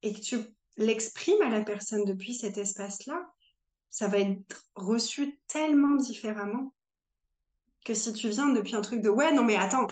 [0.00, 0.38] Et que tu
[0.78, 3.33] l'exprimes à la personne depuis cet espace-là,
[3.94, 6.74] ça va être reçu tellement différemment
[7.84, 9.86] que si tu viens depuis un truc de ouais, non, mais attends,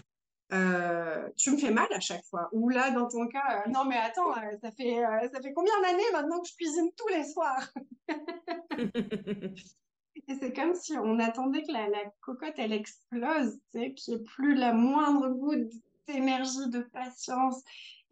[0.52, 2.48] euh, tu me fais mal à chaque fois.
[2.50, 5.80] Ou là, dans ton cas, euh, non mais attends, euh, ça fait ça fait combien
[5.82, 7.72] d'années maintenant que je cuisine tous les soirs?
[10.28, 11.86] Et c'est comme si on attendait que la,
[12.22, 15.70] cocotte elle explose, tu sais, qu'il n'y ait plus la moindre goutte
[16.08, 17.62] d'énergie, de patience.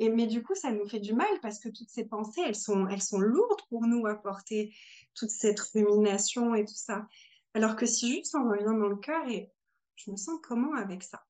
[0.00, 2.56] Et mais du coup, ça nous fait du mal parce que toutes ces pensées, elles
[2.56, 4.74] sont elles sont lourdes pour nous à porter
[5.14, 7.06] toute cette rumination et tout ça.
[7.52, 9.52] Alors que si juste on revient dans le cœur et
[9.96, 11.22] je me sens comment avec ça?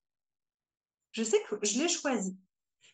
[1.10, 2.38] Je sais que je l'ai choisi.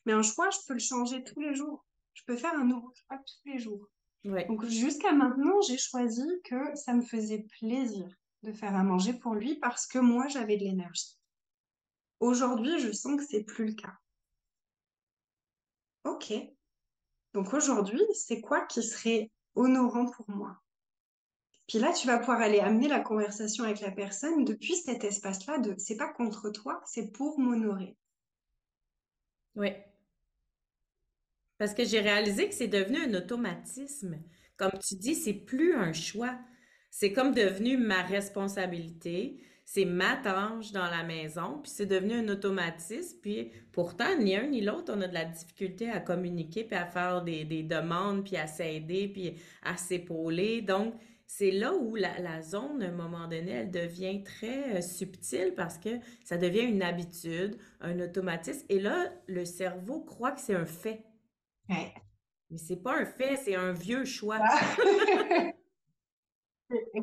[0.07, 1.85] Mais un choix, je peux le changer tous les jours.
[2.14, 3.87] Je peux faire un nouveau choix tous les jours.
[4.24, 8.09] Donc jusqu'à maintenant, j'ai choisi que ça me faisait plaisir
[8.43, 11.18] de faire à manger pour lui parce que moi, j'avais de l'énergie.
[12.18, 13.95] Aujourd'hui, je sens que c'est plus le cas.
[16.07, 16.32] Ok.
[17.34, 20.62] Donc aujourd'hui, c'est quoi qui serait honorant pour moi?
[21.66, 25.59] Puis là, tu vas pouvoir aller amener la conversation avec la personne depuis cet espace-là
[25.59, 27.96] de c'est pas contre toi, c'est pour m'honorer.
[29.57, 29.72] Oui.
[31.59, 34.22] Parce que j'ai réalisé que c'est devenu un automatisme.
[34.57, 36.38] Comme tu dis, c'est plus un choix.
[36.90, 39.42] C'est comme devenu ma responsabilité.
[39.68, 43.18] C'est ma tâche dans la maison, puis c'est devenu un automatisme.
[43.20, 46.86] Puis pourtant, ni un ni l'autre, on a de la difficulté à communiquer, puis à
[46.86, 50.62] faire des, des demandes, puis à s'aider, puis à s'épauler.
[50.62, 50.94] Donc,
[51.26, 55.78] c'est là où la, zone, à un moment donné, elle devient très euh, subtile parce
[55.78, 58.64] que ça devient une habitude, un automatisme.
[58.68, 61.04] Et là, le cerveau croit que c'est un fait.
[61.68, 61.92] Ouais.
[62.50, 64.38] Mais c'est pas un fait, c'est un vieux choix.
[64.40, 65.50] Ah.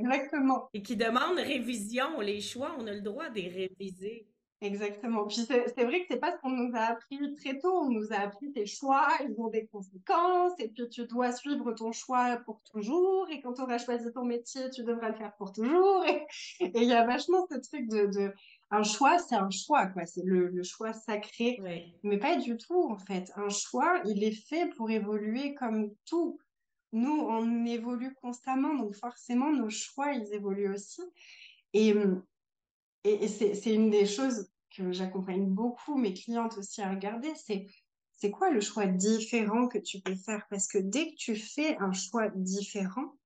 [0.04, 0.70] Exactement.
[0.74, 2.20] Et qui demande révision.
[2.20, 4.28] Les choix, on a le droit de les réviser.
[4.64, 5.26] Exactement.
[5.26, 7.82] Puis c'est vrai que c'est pas ce qu'on nous a appris très tôt.
[7.82, 11.74] On nous a appris tes choix, ils ont des conséquences, et puis tu dois suivre
[11.74, 13.28] ton choix pour toujours.
[13.30, 16.06] Et quand tu auras choisi ton métier, tu devras le faire pour toujours.
[16.06, 18.34] Et il y a vachement ce truc de, de...
[18.72, 20.06] un choix, c'est un choix, quoi.
[20.06, 21.60] C'est le, le, choix sacré,
[22.04, 23.34] mais pas du tout en fait.
[23.36, 26.40] Un choix, il est fait pour évoluer comme tout.
[26.94, 31.02] Nous, on évolue constamment, donc forcément nos choix, ils évoluent aussi.
[31.74, 31.94] Et
[33.04, 38.50] et, c'est une des choses que j'accompagne beaucoup mes clientes aussi à regarder, c'est quoi
[38.50, 40.46] le choix différent que tu peux faire?
[40.50, 43.18] Parce que dès que tu fais un choix différent,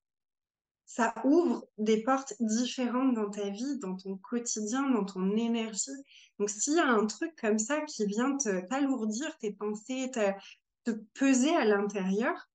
[0.85, 5.91] ça ouvre des portes différentes dans ta vie, dans ton quotidien, dans ton énergie.
[6.39, 10.09] Donc s'il y a un truc comme ça qui vient t'alourdir tes pensées,
[10.83, 12.49] te peser à l'intérieur,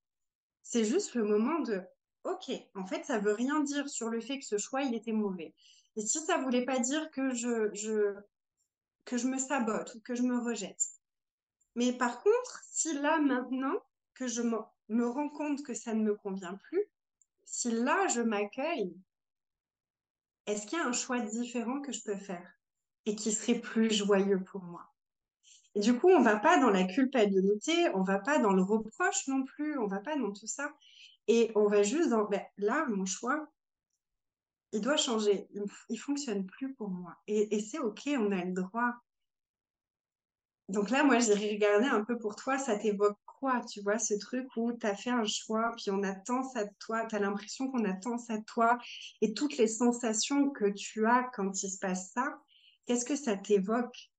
[0.62, 1.82] c'est juste le moment de
[2.24, 5.12] OK, en fait, ça veut rien dire sur le fait que ce choix, il était
[5.12, 5.54] mauvais.
[5.96, 8.14] Et si ça voulait pas dire que je,
[9.04, 10.82] que je me sabote ou que je me rejette.
[11.74, 13.74] Mais par contre, si là, maintenant,
[14.14, 16.84] que je me rends compte que ça ne me convient plus,
[17.44, 18.96] si là, je m'accueille,
[20.46, 22.52] est-ce qu'il y a un choix différent que je peux faire
[23.06, 24.91] et qui serait plus joyeux pour moi?
[25.74, 29.44] Du coup, on va pas dans la culpabilité, on va pas dans le reproche non
[29.44, 30.70] plus, on va pas dans tout ça.
[31.28, 33.48] Et on va juste dans, ben, là, mon choix,
[34.72, 35.48] il doit changer.
[35.88, 37.16] Il, fonctionne plus pour moi.
[37.26, 38.92] Et, c'est OK, on a le droit.
[40.68, 44.14] Donc là, moi, j'ai regardé un peu pour toi, ça t'évoque quoi, tu vois, ce
[44.14, 47.18] truc où tu as fait un choix, puis on attend ça de toi, tu as
[47.18, 48.78] l'impression qu'on attend ça de toi,
[49.20, 52.38] et toutes les sensations que tu as quand il se passe ça,
[52.86, 54.11] qu'est-ce que ça t'évoque?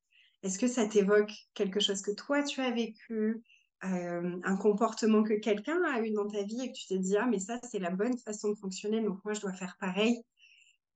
[0.43, 3.41] Est-ce que ça t'évoque quelque chose que toi, tu as vécu
[3.85, 7.17] euh, un comportement que quelqu'un a eu dans ta vie et que tu t'es dit,
[7.17, 10.21] ah, mais ça, c'est la bonne façon de fonctionner, donc moi, je dois faire pareil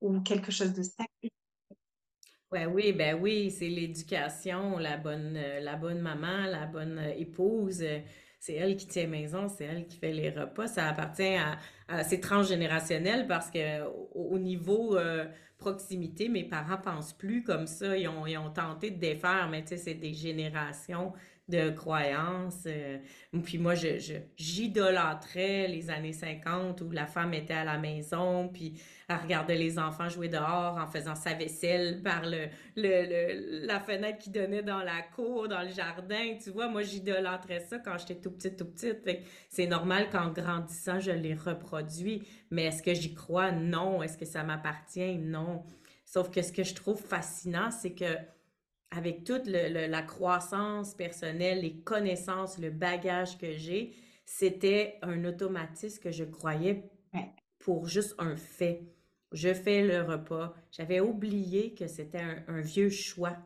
[0.02, 1.32] ou quelque chose de sacré.
[2.52, 7.84] Ouais, oui, ben oui, c'est l'éducation, la bonne, euh, maman, la bonne euh, épouse.
[8.38, 10.68] Euh, c'est elle qui tient maison, c'est elle qui fait les repas.
[10.68, 13.84] Ça appartient à, c'est transgénérationnel parce que
[14.14, 14.98] au, niveau
[15.58, 17.98] proximité, mes parents pensent plus comme ça.
[17.98, 21.14] Ils ont, ils tenté de défaire, mais tu sais, c'est des générations
[21.48, 22.64] de croyances.
[22.66, 22.98] Euh,
[23.44, 23.88] puis moi, je,
[24.36, 29.80] j'idolâtrais les années 50 où la femme était à la maison, puis elle regardait les
[29.80, 34.84] enfants jouer dehors en faisant sa vaisselle par le, le, la fenêtre qui donnait dans
[34.84, 36.38] la cour, dans le jardin.
[36.44, 39.08] Tu vois, moi, j'idolâtrais ça quand j'étais tout petite, tout petite.
[39.50, 42.28] C'est normal qu'en grandissant, je les reproduis.
[42.52, 43.52] Mais est-ce que j'y crois?
[43.52, 44.04] Non.
[44.04, 45.16] Est-ce que ça m'appartient?
[45.18, 45.64] Non.
[46.04, 48.18] Sauf que ce que je trouve fascinant, c'est que
[48.92, 53.94] avec toute la croissance personnelle, les connaissances, le bagage que j'ai,
[54.26, 56.90] c'était un automatisme que je croyais
[57.60, 58.84] pour juste un fait.
[59.32, 60.54] Je fais le repas.
[60.72, 63.38] J'avais oublié que c'était un, vieux choix.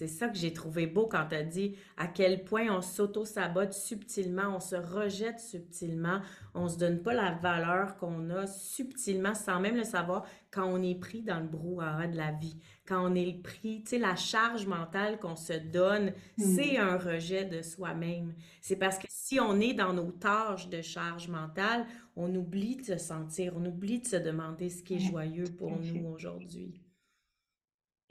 [0.00, 3.74] C'est ça que j'ai trouvé beau quand tu as dit à quel point on s'auto-sabote
[3.74, 6.22] subtilement, on se rejette subtilement,
[6.54, 10.82] on se donne pas la valeur qu'on a subtilement sans même le savoir quand on
[10.82, 14.16] est pris dans le brouhaha de la vie, quand on est pris, tu sais, la
[14.16, 16.56] charge mentale qu'on se donne, hmm.
[16.56, 18.32] c'est un rejet de soi-même.
[18.62, 21.84] C'est parce que si on est dans nos tâches de charge mentale,
[22.16, 25.78] on oublie de se sentir, on oublie de se demander ce qui est joyeux pour
[25.78, 26.80] nous aujourd'hui.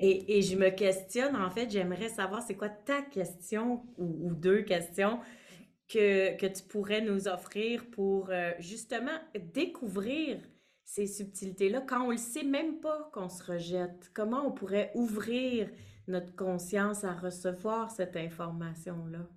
[0.02, 5.20] Et, je me questionne, en fait, j'aimerais savoir c'est quoi ta question ou, deux questions
[5.90, 9.18] que, que, tu pourrais nous offrir pour euh, justement
[9.54, 10.40] découvrir
[10.86, 14.10] ces subtilités-là quand on ne le sait même pas qu'on se rejette.
[14.14, 15.70] Comment on pourrait ouvrir
[16.08, 19.28] notre conscience à recevoir cette information-là?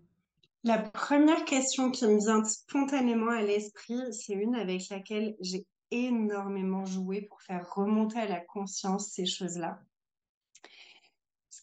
[0.63, 6.85] La première question qui me vient spontanément à l'esprit, c'est une avec laquelle j'ai énormément
[6.85, 9.81] joué pour faire remonter à la conscience ces choses-là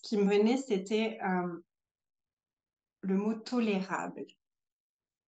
[0.09, 1.63] qui me venait, c'était euh,
[3.01, 4.25] le mot tolérable.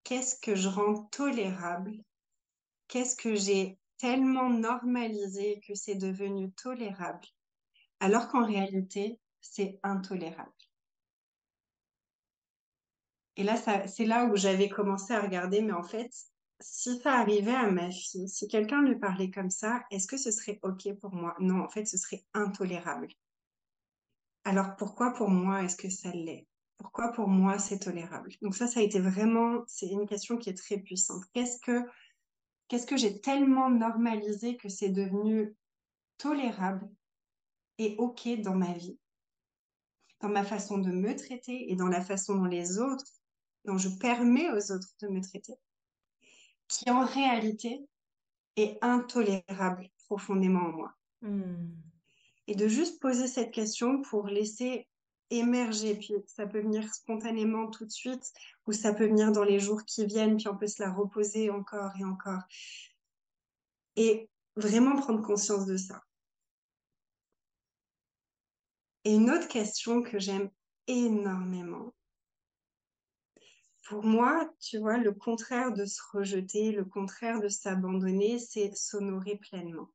[0.03, 2.03] Qu'est-ce que je rends tolérable?
[2.87, 7.27] Qu'est-ce que j'ai tellement normalisé que c'est devenu tolérable,
[7.99, 10.51] alors qu'en réalité, c'est intolérable?
[13.35, 13.55] Et là,
[13.85, 16.11] c'est là où j'avais commencé à regarder, mais en fait,
[16.59, 20.31] si ça arrivait à ma fille, si quelqu'un lui parlait comme ça, est-ce que ce
[20.31, 21.35] serait OK pour moi?
[21.39, 23.09] Non, en fait, ce serait intolérable.
[24.43, 26.47] Alors pourquoi pour moi est-ce que ça l'est?
[26.77, 28.31] Pourquoi pour moi c'est tolérable?
[28.41, 31.23] Donc ça, ça a été vraiment, c'est une question qui est très puissante.
[31.33, 31.85] Qu'est-ce que,
[32.71, 35.53] Qu'est-ce que j'ai tellement normalisé que c'est devenu
[36.17, 36.89] tolérable
[37.79, 38.97] et OK dans ma vie,
[40.21, 43.03] dans ma façon de me traiter et dans la façon dont les autres,
[43.65, 45.55] dont je permets aux autres de me traiter,
[46.69, 47.85] qui en réalité
[48.55, 50.93] est intolérable profondément en moi.
[51.23, 51.73] Hmm.
[52.47, 54.87] Et de juste poser cette question pour laisser
[55.29, 58.33] émerger, puis ça peut venir spontanément tout de suite,
[58.67, 61.49] ou ça peut venir dans les jours qui viennent, puis on peut se la reposer
[61.49, 62.41] encore et encore.
[63.95, 66.03] Et vraiment prendre conscience de ça.
[69.03, 70.49] Et une autre question que j'aime
[70.87, 71.93] énormément,
[73.87, 79.37] pour moi, tu vois, le contraire de se rejeter, le contraire de s'abandonner, c'est s'honorer
[79.37, 79.89] pleinement.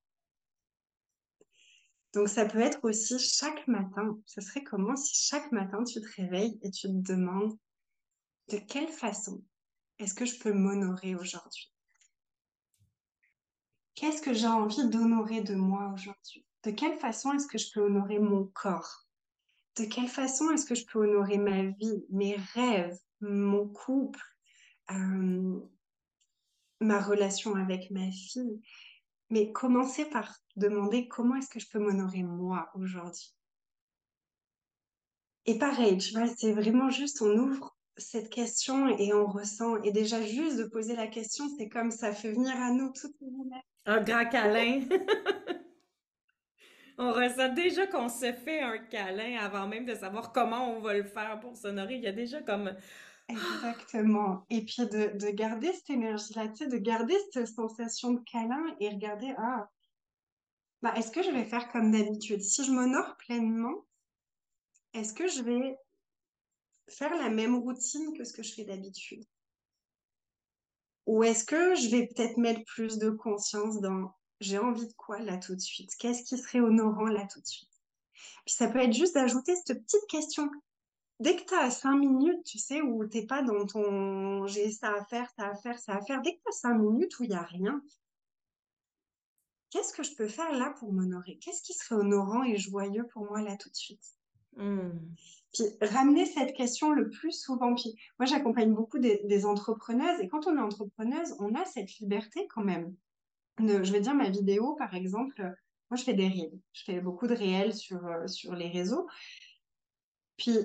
[2.13, 4.19] Donc ça peut être aussi chaque matin.
[4.27, 7.59] Ce serait comment si chaque matin tu te réveilles et tu te demandes
[8.49, 9.43] de quelle façon
[9.99, 11.73] est-ce que je peux m'honorer aujourd'hui?
[13.95, 16.45] Qu'est-ce que j'ai envie d'honorer de moi aujourd'hui?
[16.63, 19.07] De quelle façon est-ce que je peux honorer mon corps?
[19.77, 24.21] De quelle façon est-ce que je peux honorer ma vie, mes rêves, mon couple,
[24.91, 25.61] euh,
[26.81, 28.61] ma relation avec ma fille?
[29.31, 33.35] Mais commencer par demander comment est-ce que je peux m'honorer moi aujourd'hui?
[35.47, 39.83] Et pareil, tu vois, c'est vraiment juste, on ouvre cette question et on ressent.
[39.83, 43.29] Et déjà, juste de poser la question, c'est comme ça fait venir à nous les
[43.87, 44.83] Un grand câlin.
[46.99, 50.95] on ressent déjà qu'on se fait un câlin avant même de savoir comment on va
[50.95, 51.95] le faire pour s'honorer.
[51.95, 52.75] Il y a déjà comme
[53.29, 54.47] Exactement.
[54.51, 59.69] Et puis de, garder cette énergie-là, de garder cette sensation de câlin et regarder, ah,
[60.83, 62.41] bah, est-ce que je vais faire comme d'habitude?
[62.41, 63.85] Si je m'honore pleinement,
[64.93, 65.77] est-ce que je vais
[66.89, 69.25] faire la même routine que ce que je fais d'habitude?
[71.07, 75.19] Ou est-ce que je vais peut-être mettre plus de conscience dans j'ai envie de quoi
[75.19, 75.91] là tout de suite?
[75.99, 77.71] Qu'est-ce qui serait honorant là tout de suite?
[78.45, 80.51] Puis ça peut être juste d'ajouter cette petite question
[81.21, 84.95] dès que tu as cinq minutes, tu sais, où t'es pas dans ton j'ai ça
[84.95, 87.25] à faire, ça à faire, ça à faire, dès que tu as cinq minutes où
[87.25, 87.83] il n'y a rien,
[89.71, 91.39] qu'est-ce que je peux faire là pour m'honorer?
[91.39, 94.05] Qu'est-ce qui serait honorant et joyeux pour moi là tout de suite?
[94.57, 94.91] Mmh.
[95.53, 97.75] Puis ramener cette question le plus souvent.
[97.75, 102.47] Puis moi, j'accompagne beaucoup des, entrepreneuses et quand on est entrepreneuse, on a cette liberté
[102.49, 102.95] quand même.
[103.59, 105.41] je vais dire ma vidéo, par exemple,
[105.91, 109.07] moi je fais des réels, je fais beaucoup de réels sur, euh, sur les réseaux.
[110.37, 110.59] Puis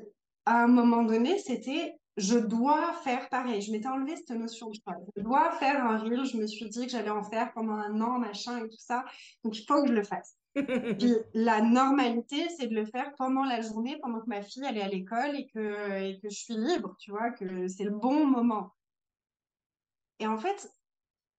[0.46, 3.62] à un moment donné, c'était je dois faire pareil.
[3.62, 4.96] Je m'étais enlevé cette notion de choix.
[5.16, 6.26] Je dois faire un reel.
[6.26, 9.06] Je me suis dit que j'allais en faire pendant un an, machin et tout ça.
[9.44, 10.36] Donc, il faut que je le fasse.
[11.00, 14.78] Puis la normalité, c'est de le faire pendant la journée, pendant que ma fille elle
[14.78, 17.92] est à l'école et que, et que je suis libre, tu vois, que c'est le
[17.92, 18.74] bon moment.
[20.20, 20.70] Et en fait,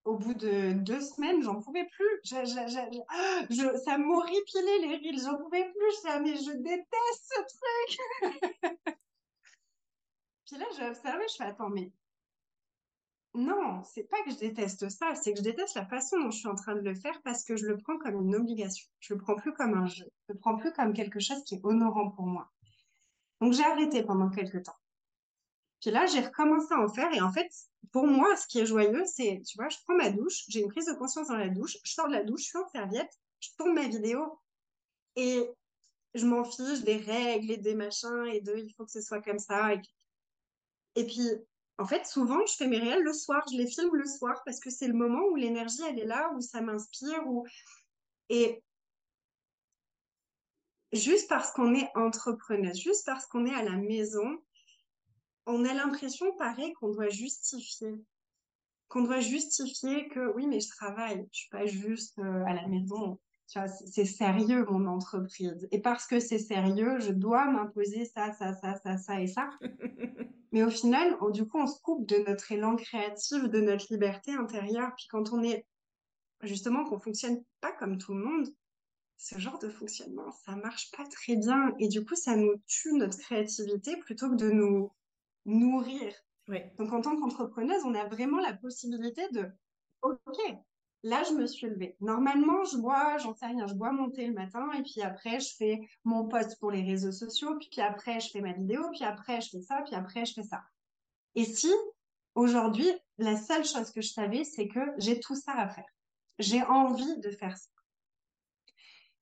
[0.05, 2.21] au bout de deux semaines, j'en pouvais plus.
[2.25, 5.95] Je, je, ça m'horripilait les reels, j'en pouvais plus.
[6.05, 8.97] Je mais je déteste ce truc.
[10.47, 11.93] Puis là, j'ai observé, je fais, attends, mais
[13.35, 16.39] non, c'est pas que je déteste ça, c'est que je déteste la façon dont je
[16.39, 18.87] suis en train de le faire parce que je le prends comme une obligation.
[19.01, 20.05] Je le prends plus comme un jeu.
[20.29, 22.51] Je le prends plus comme quelque chose qui est honorant pour moi.
[23.41, 24.77] Donc j'ai arrêté pendant quelques temps.
[25.81, 27.51] Puis là, j'ai recommencé à en faire et en fait,
[27.91, 30.69] pour moi, ce qui est joyeux, c'est, tu vois, je prends ma douche, j'ai une
[30.69, 33.13] prise de conscience dans la douche, je sors de la douche, je suis en serviette,
[33.41, 34.39] je tourne ma vidéo
[35.17, 35.49] et
[36.15, 39.23] je m'en fiche des règles et des machins et de il faut que ce soit
[39.23, 39.73] comme ça.
[40.95, 41.29] Et, puis,
[41.79, 44.61] en fait, souvent, je fais mes réels le soir, je les filme le soir parce
[44.61, 47.27] que c'est le moment où l'énergie, elle est là, où ça m'inspire.
[47.27, 47.47] Où...
[48.29, 48.63] Et
[50.93, 54.39] juste parce qu'on est entrepreneuse, juste parce qu'on est à la maison,
[55.47, 57.95] on a l'impression, pareil, qu'on doit justifier.
[58.89, 62.67] Qu'on doit justifier que oui, mais je travaille, je suis pas juste euh, à la
[62.69, 63.19] maison.
[63.47, 65.69] C'est sérieux mon entreprise.
[65.73, 69.51] Et parce que c'est sérieux, je dois m'imposer ça, ça, ça, ça, ça et ça.
[70.53, 74.33] mais au final, du coup, on se coupe de notre élan créatif, de notre liberté
[74.33, 74.93] intérieure.
[74.97, 75.67] Puis quand on est
[76.43, 78.49] justement qu'on fonctionne pas comme tout le monde,
[79.19, 81.75] ce genre de fonctionnement, ça marche pas très bien.
[81.79, 84.91] Et du coup, ça nous tue notre créativité plutôt que de nous
[85.45, 86.15] nourrir.
[86.79, 89.49] Donc, en tant qu'entrepreneuse, on a vraiment la possibilité de,
[90.03, 90.39] OK,
[91.03, 91.97] là, je me suis levée.
[92.01, 95.41] Normalement, je bois, j'en sais rien, je bois mon thé le matin et puis après,
[95.41, 99.05] je fais mon post pour les réseaux sociaux, puis après, je fais ma vidéo, puis
[99.05, 100.63] après, je fais ça, puis après, je fais ça.
[101.35, 101.73] Et si,
[102.35, 105.89] aujourd'hui, la seule chose que je savais, c'est que j'ai tout ça à faire.
[106.39, 107.69] J'ai envie de faire ça.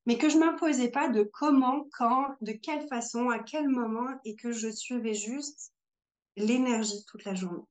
[0.06, 4.34] Mais que je m'imposais pas de comment, quand, de quelle façon, à quel moment et
[4.34, 5.72] que je suivais juste
[6.40, 7.64] l'énergie toute la journée.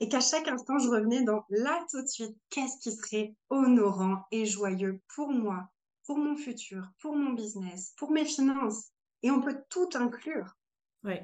[0.00, 4.24] Et qu'à chaque instant, je revenais dans là tout de suite, qu'est-ce qui serait honorant
[4.30, 5.70] et joyeux pour moi,
[6.04, 8.90] pour mon futur, pour mon business, pour mes finances?
[9.22, 10.54] Et on peut tout inclure.
[11.02, 11.14] Oui.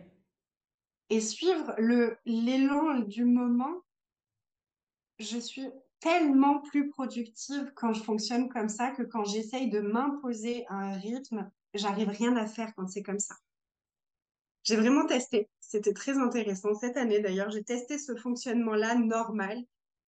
[1.11, 3.83] Et suivre le l'élan du moment,
[5.19, 5.69] je suis
[6.01, 11.51] tellement plus productive quand je fonctionne comme ça que quand j'essaye de m'imposer un rythme,
[11.75, 13.35] j'arrive rien à faire quand c'est comme ça.
[14.65, 15.49] J'ai vraiment testé.
[15.61, 17.51] C'était très intéressant cette année d'ailleurs.
[17.51, 19.59] J'ai testé ce fonctionnement-là normal.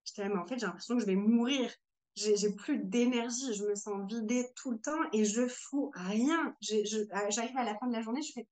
[0.05, 1.72] J'étais mais en fait, j'ai l'impression que je vais mourir.
[2.14, 3.55] J'ai plus d'énergie.
[3.55, 6.55] Je me sens vidée tout le temps et je fous rien.
[6.61, 8.46] J'arrive à la fin de la journée, je fais,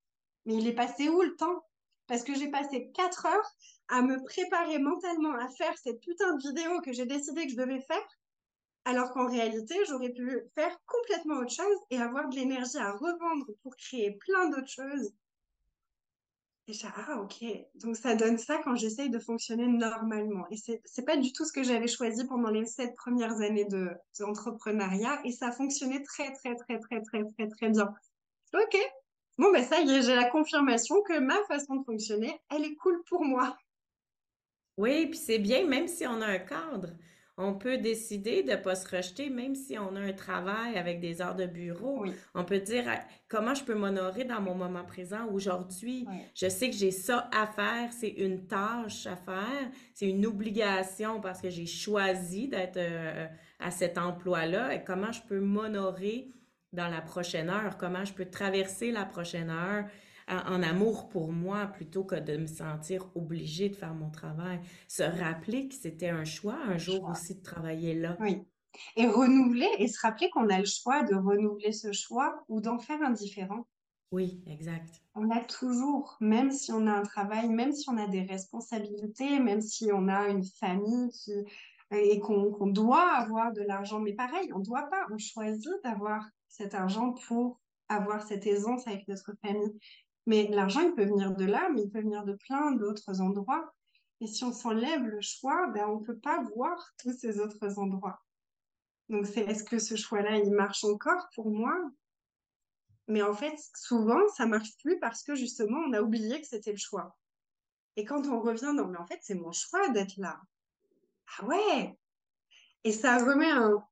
[0.47, 1.65] mais il est passé où le temps?
[2.09, 3.51] Parce que j'ai passé quatre heures
[3.89, 7.57] à me préparer mentalement à faire cette putain de vidéo que j'ai décidé que je
[7.57, 8.09] devais faire.
[8.85, 13.47] Alors qu'en réalité, j'aurais pu faire complètement autre chose et avoir de l'énergie à revendre
[13.63, 15.13] pour créer plein d'autres choses
[16.85, 17.45] ah ok,
[17.77, 20.47] donc ça donne ça quand j'essaye de fonctionner normalement.
[20.51, 23.65] Et c'est c'est pas du tout ce que j'avais choisi pendant les sept premières années
[23.67, 27.93] de d'entrepreneuriat et ça fonctionnait très très très très très très très bien.
[28.55, 28.77] Ok,
[29.39, 32.75] bon ben ça y est, j'ai la confirmation que ma façon de fonctionner, elle est
[32.77, 33.57] cool pour moi.
[34.79, 36.89] Oui, puis c'est bien, même si on a un cadre.
[37.43, 41.01] On peut décider de ne pas se rejeter, même si on a un travail avec
[41.01, 42.05] des heures de bureau.
[42.35, 42.85] On peut dire
[43.29, 46.07] comment je peux m'honorer dans mon moment présent aujourd'hui?
[46.35, 51.21] Je sais que j'ai ça à faire, c'est une tâche à faire, c'est une obligation
[51.21, 53.27] parce que j'ai choisi d'être euh,
[53.59, 54.75] à cet emploi-là.
[54.75, 56.29] Et comment je peux m'honorer
[56.73, 59.85] dans la prochaine heure, comment je peux traverser la prochaine heure?
[60.29, 64.61] En amour pour moi plutôt que de me sentir obligée de faire mon travail.
[64.89, 68.17] Se rappeler que c'était un choix un jour aussi de travailler là.
[68.21, 68.43] Oui.
[68.97, 72.79] Et renouveler et se rappeler qu'on a le choix de renouveler ce choix ou d'en
[72.79, 73.67] faire un différent.
[74.13, 75.03] Oui, exact.
[75.15, 79.41] On a toujours, même si on a un travail, même si on a des responsabilités,
[79.41, 81.33] même si on a une famille qui,
[81.91, 86.27] et qu'on doit avoir de l'argent, mais pareil, on ne doit pas, on choisit d'avoir
[86.49, 89.79] cet argent pour avoir cette aisance avec notre famille.
[90.27, 93.73] Mais l'argent, il peut venir de là, mais il peut venir de plein d'autres endroits.
[94.21, 97.79] Et si on s'enlève le choix, ben, on ne peut pas voir tous ces autres
[97.79, 98.23] endroits.
[99.09, 101.77] Donc, c'est est-ce que ce choix-là, il marche encore pour moi?
[103.09, 106.71] Mais en fait, souvent, ça marche plus parce que justement, on a oublié que c'était
[106.71, 107.17] le choix.
[107.97, 110.41] Et quand on revient, non, mais en fait, c'est mon choix d'être là.
[111.39, 111.99] Ah ouais
[112.85, 113.85] Et ça remet un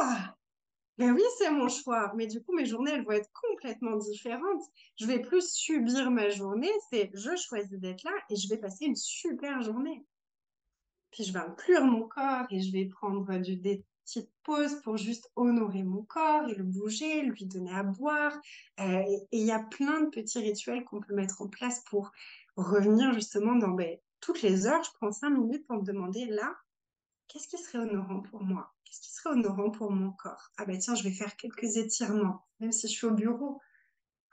[0.00, 0.35] Ah
[0.98, 2.12] ben oui, c'est mon choix.
[2.16, 4.62] Mais du coup, mes journées, elles vont être complètement différentes.
[4.98, 6.72] Je vais plus subir ma journée.
[6.90, 10.04] C'est je choisis d'être là et je vais passer une super journée.
[11.10, 14.96] Puis je vais inclure mon corps et je vais prendre du, des petites pauses pour
[14.96, 18.32] juste honorer mon corps et le bouger, lui donner à boire.
[18.80, 22.10] Euh, et il y a plein de petits rituels qu'on peut mettre en place pour
[22.56, 24.82] revenir justement dans ben, toutes les heures.
[24.82, 26.56] Je prends cinq minutes pour me demander là,
[27.28, 28.75] qu'est-ce qui serait honorant pour moi?
[28.86, 30.50] Qu'est-ce qui serait honorant pour mon corps?
[30.56, 33.60] Ah ben tiens, je vais faire quelques étirements, même si je suis au bureau.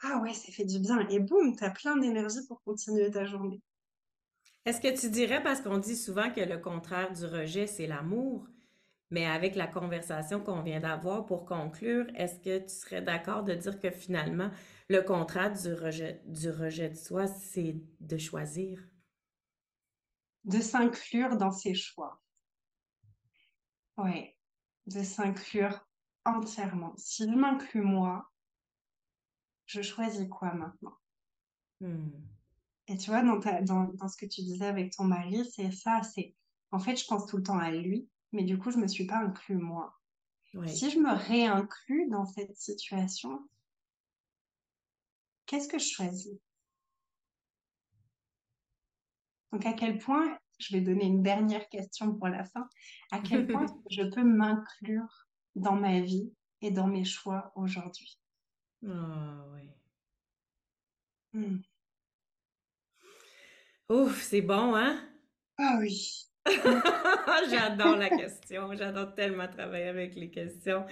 [0.04, 1.00] Ah ouais, ça fait du bien.
[1.10, 3.64] Et boum, tu as plein d'énergie pour continuer ta journée.
[4.66, 8.48] Est-ce que tu dirais, parce qu'on dit souvent que le contraire du rejet, c'est l'amour,
[9.10, 13.56] mais avec la conversation qu'on vient d'avoir pour conclure, est-ce que tu serais d'accord de
[13.56, 14.52] dire que finalement,
[14.88, 18.80] le contraire du rejet, du rejet de soi, c'est de choisir?
[20.46, 22.22] De s'inclure dans ses choix.
[23.98, 24.34] Oui,
[24.88, 25.86] de s'inclure
[26.26, 26.94] entièrement.
[26.98, 28.32] Si je m'inclus moi,
[29.66, 30.98] je choisis quoi maintenant?
[31.80, 32.10] Hmm.
[32.88, 36.36] Et tu vois, dans, dans, ce que tu disais avec ton mari, c'est ça, c'est
[36.72, 39.06] en fait, je pense tout le temps à lui, mais du coup, je me suis
[39.06, 39.98] pas inclus moi.
[40.68, 43.48] Si je me réinclus dans cette situation,
[45.46, 46.40] qu'est-ce que je choisis?
[49.52, 52.68] Donc, à quel point je vais donner une dernière question pour la fin.
[53.12, 58.20] À quel point je peux m'inclure dans ma vie et dans mes choix aujourd'hui?
[58.88, 59.70] Ah oui.
[61.34, 61.58] Hmm.
[63.90, 65.00] Ouf, c'est bon, hein?
[65.58, 66.28] Ah oui.
[67.50, 68.70] J'adore la question.
[68.74, 70.86] J'adore tellement travailler avec les questions.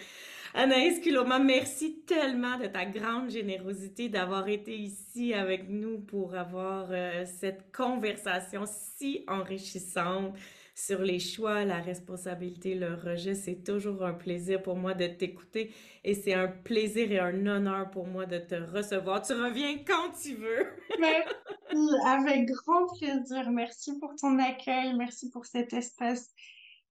[0.54, 6.88] Anaïs Kuloma, merci tellement de ta grande générosité d'avoir été ici avec nous pour avoir
[6.92, 10.36] euh, cette conversation si enrichissante
[10.76, 13.36] sur les choix, la responsabilité, le rejet.
[13.36, 17.92] C'est toujours un plaisir pour moi de t'écouter et c'est un plaisir et un honneur
[17.92, 19.22] pour moi de te recevoir.
[19.22, 20.68] Tu reviens quand tu veux.
[21.00, 23.52] merci, avec grand plaisir.
[23.52, 26.30] Merci pour ton accueil, merci pour cet espace.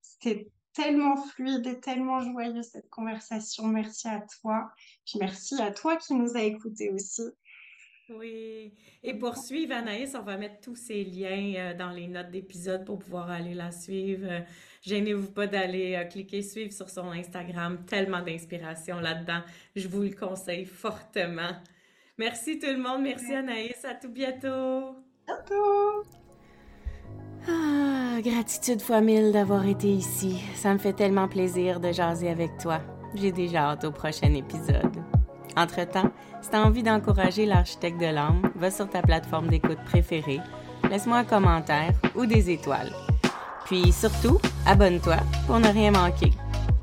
[0.00, 3.66] C'était tellement fluide et tellement joyeux cette conversation.
[3.66, 4.70] Merci à toi.
[5.06, 7.22] Puis merci à toi qui nous a écoutés aussi.
[8.18, 8.72] Oui.
[9.02, 12.84] Et pour suivre Anaïs, on va mettre tous ces liens euh, dans les notes d'épisode
[12.84, 14.26] pour pouvoir aller la suivre.
[14.28, 14.40] Euh,
[14.82, 17.78] gênez-vous pas d'aller euh, cliquer suivre sur son Instagram.
[17.86, 19.40] Tellement d'inspiration là-dedans.
[19.76, 21.52] Je vous le conseille fortement.
[22.18, 23.02] Merci tout le monde.
[23.02, 23.84] Merci Anaïs.
[23.84, 24.96] À tout bientôt.
[25.26, 26.02] Bientôt.
[27.48, 30.40] Ah, gratitude fois mille d'avoir été ici.
[30.54, 32.80] Ça me fait tellement plaisir de jaser avec toi.
[33.14, 35.19] J'ai déjà hâte au prochain épisode.
[35.56, 36.10] Entre-temps,
[36.42, 40.40] si tu as envie d'encourager l'architecte de l'âme, va sur ta plateforme d'écoute préférée,
[40.90, 42.92] laisse-moi un commentaire ou des étoiles.
[43.66, 46.32] Puis surtout, abonne-toi pour ne rien manquer.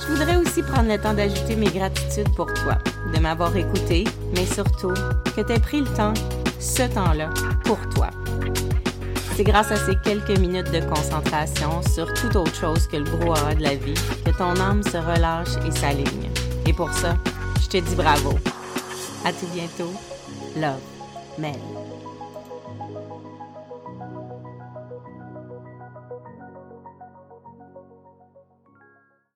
[0.03, 2.79] Je voudrais aussi prendre le temps d'ajouter mes gratitudes pour toi,
[3.15, 4.95] de m'avoir écouté, mais surtout
[5.37, 6.15] que tu aies pris le temps,
[6.59, 7.31] ce temps-là,
[7.65, 8.11] pour toi.
[9.37, 13.55] C'est grâce à ces quelques minutes de concentration sur toute autre chose que le brouhaha
[13.55, 13.95] de la vie
[14.25, 16.31] que ton âme se relâche et s'aligne.
[16.67, 17.17] Et pour ça,
[17.63, 18.35] je te dis bravo.
[19.25, 19.93] À tout bientôt.
[20.57, 20.81] Love,
[21.39, 21.55] Mel.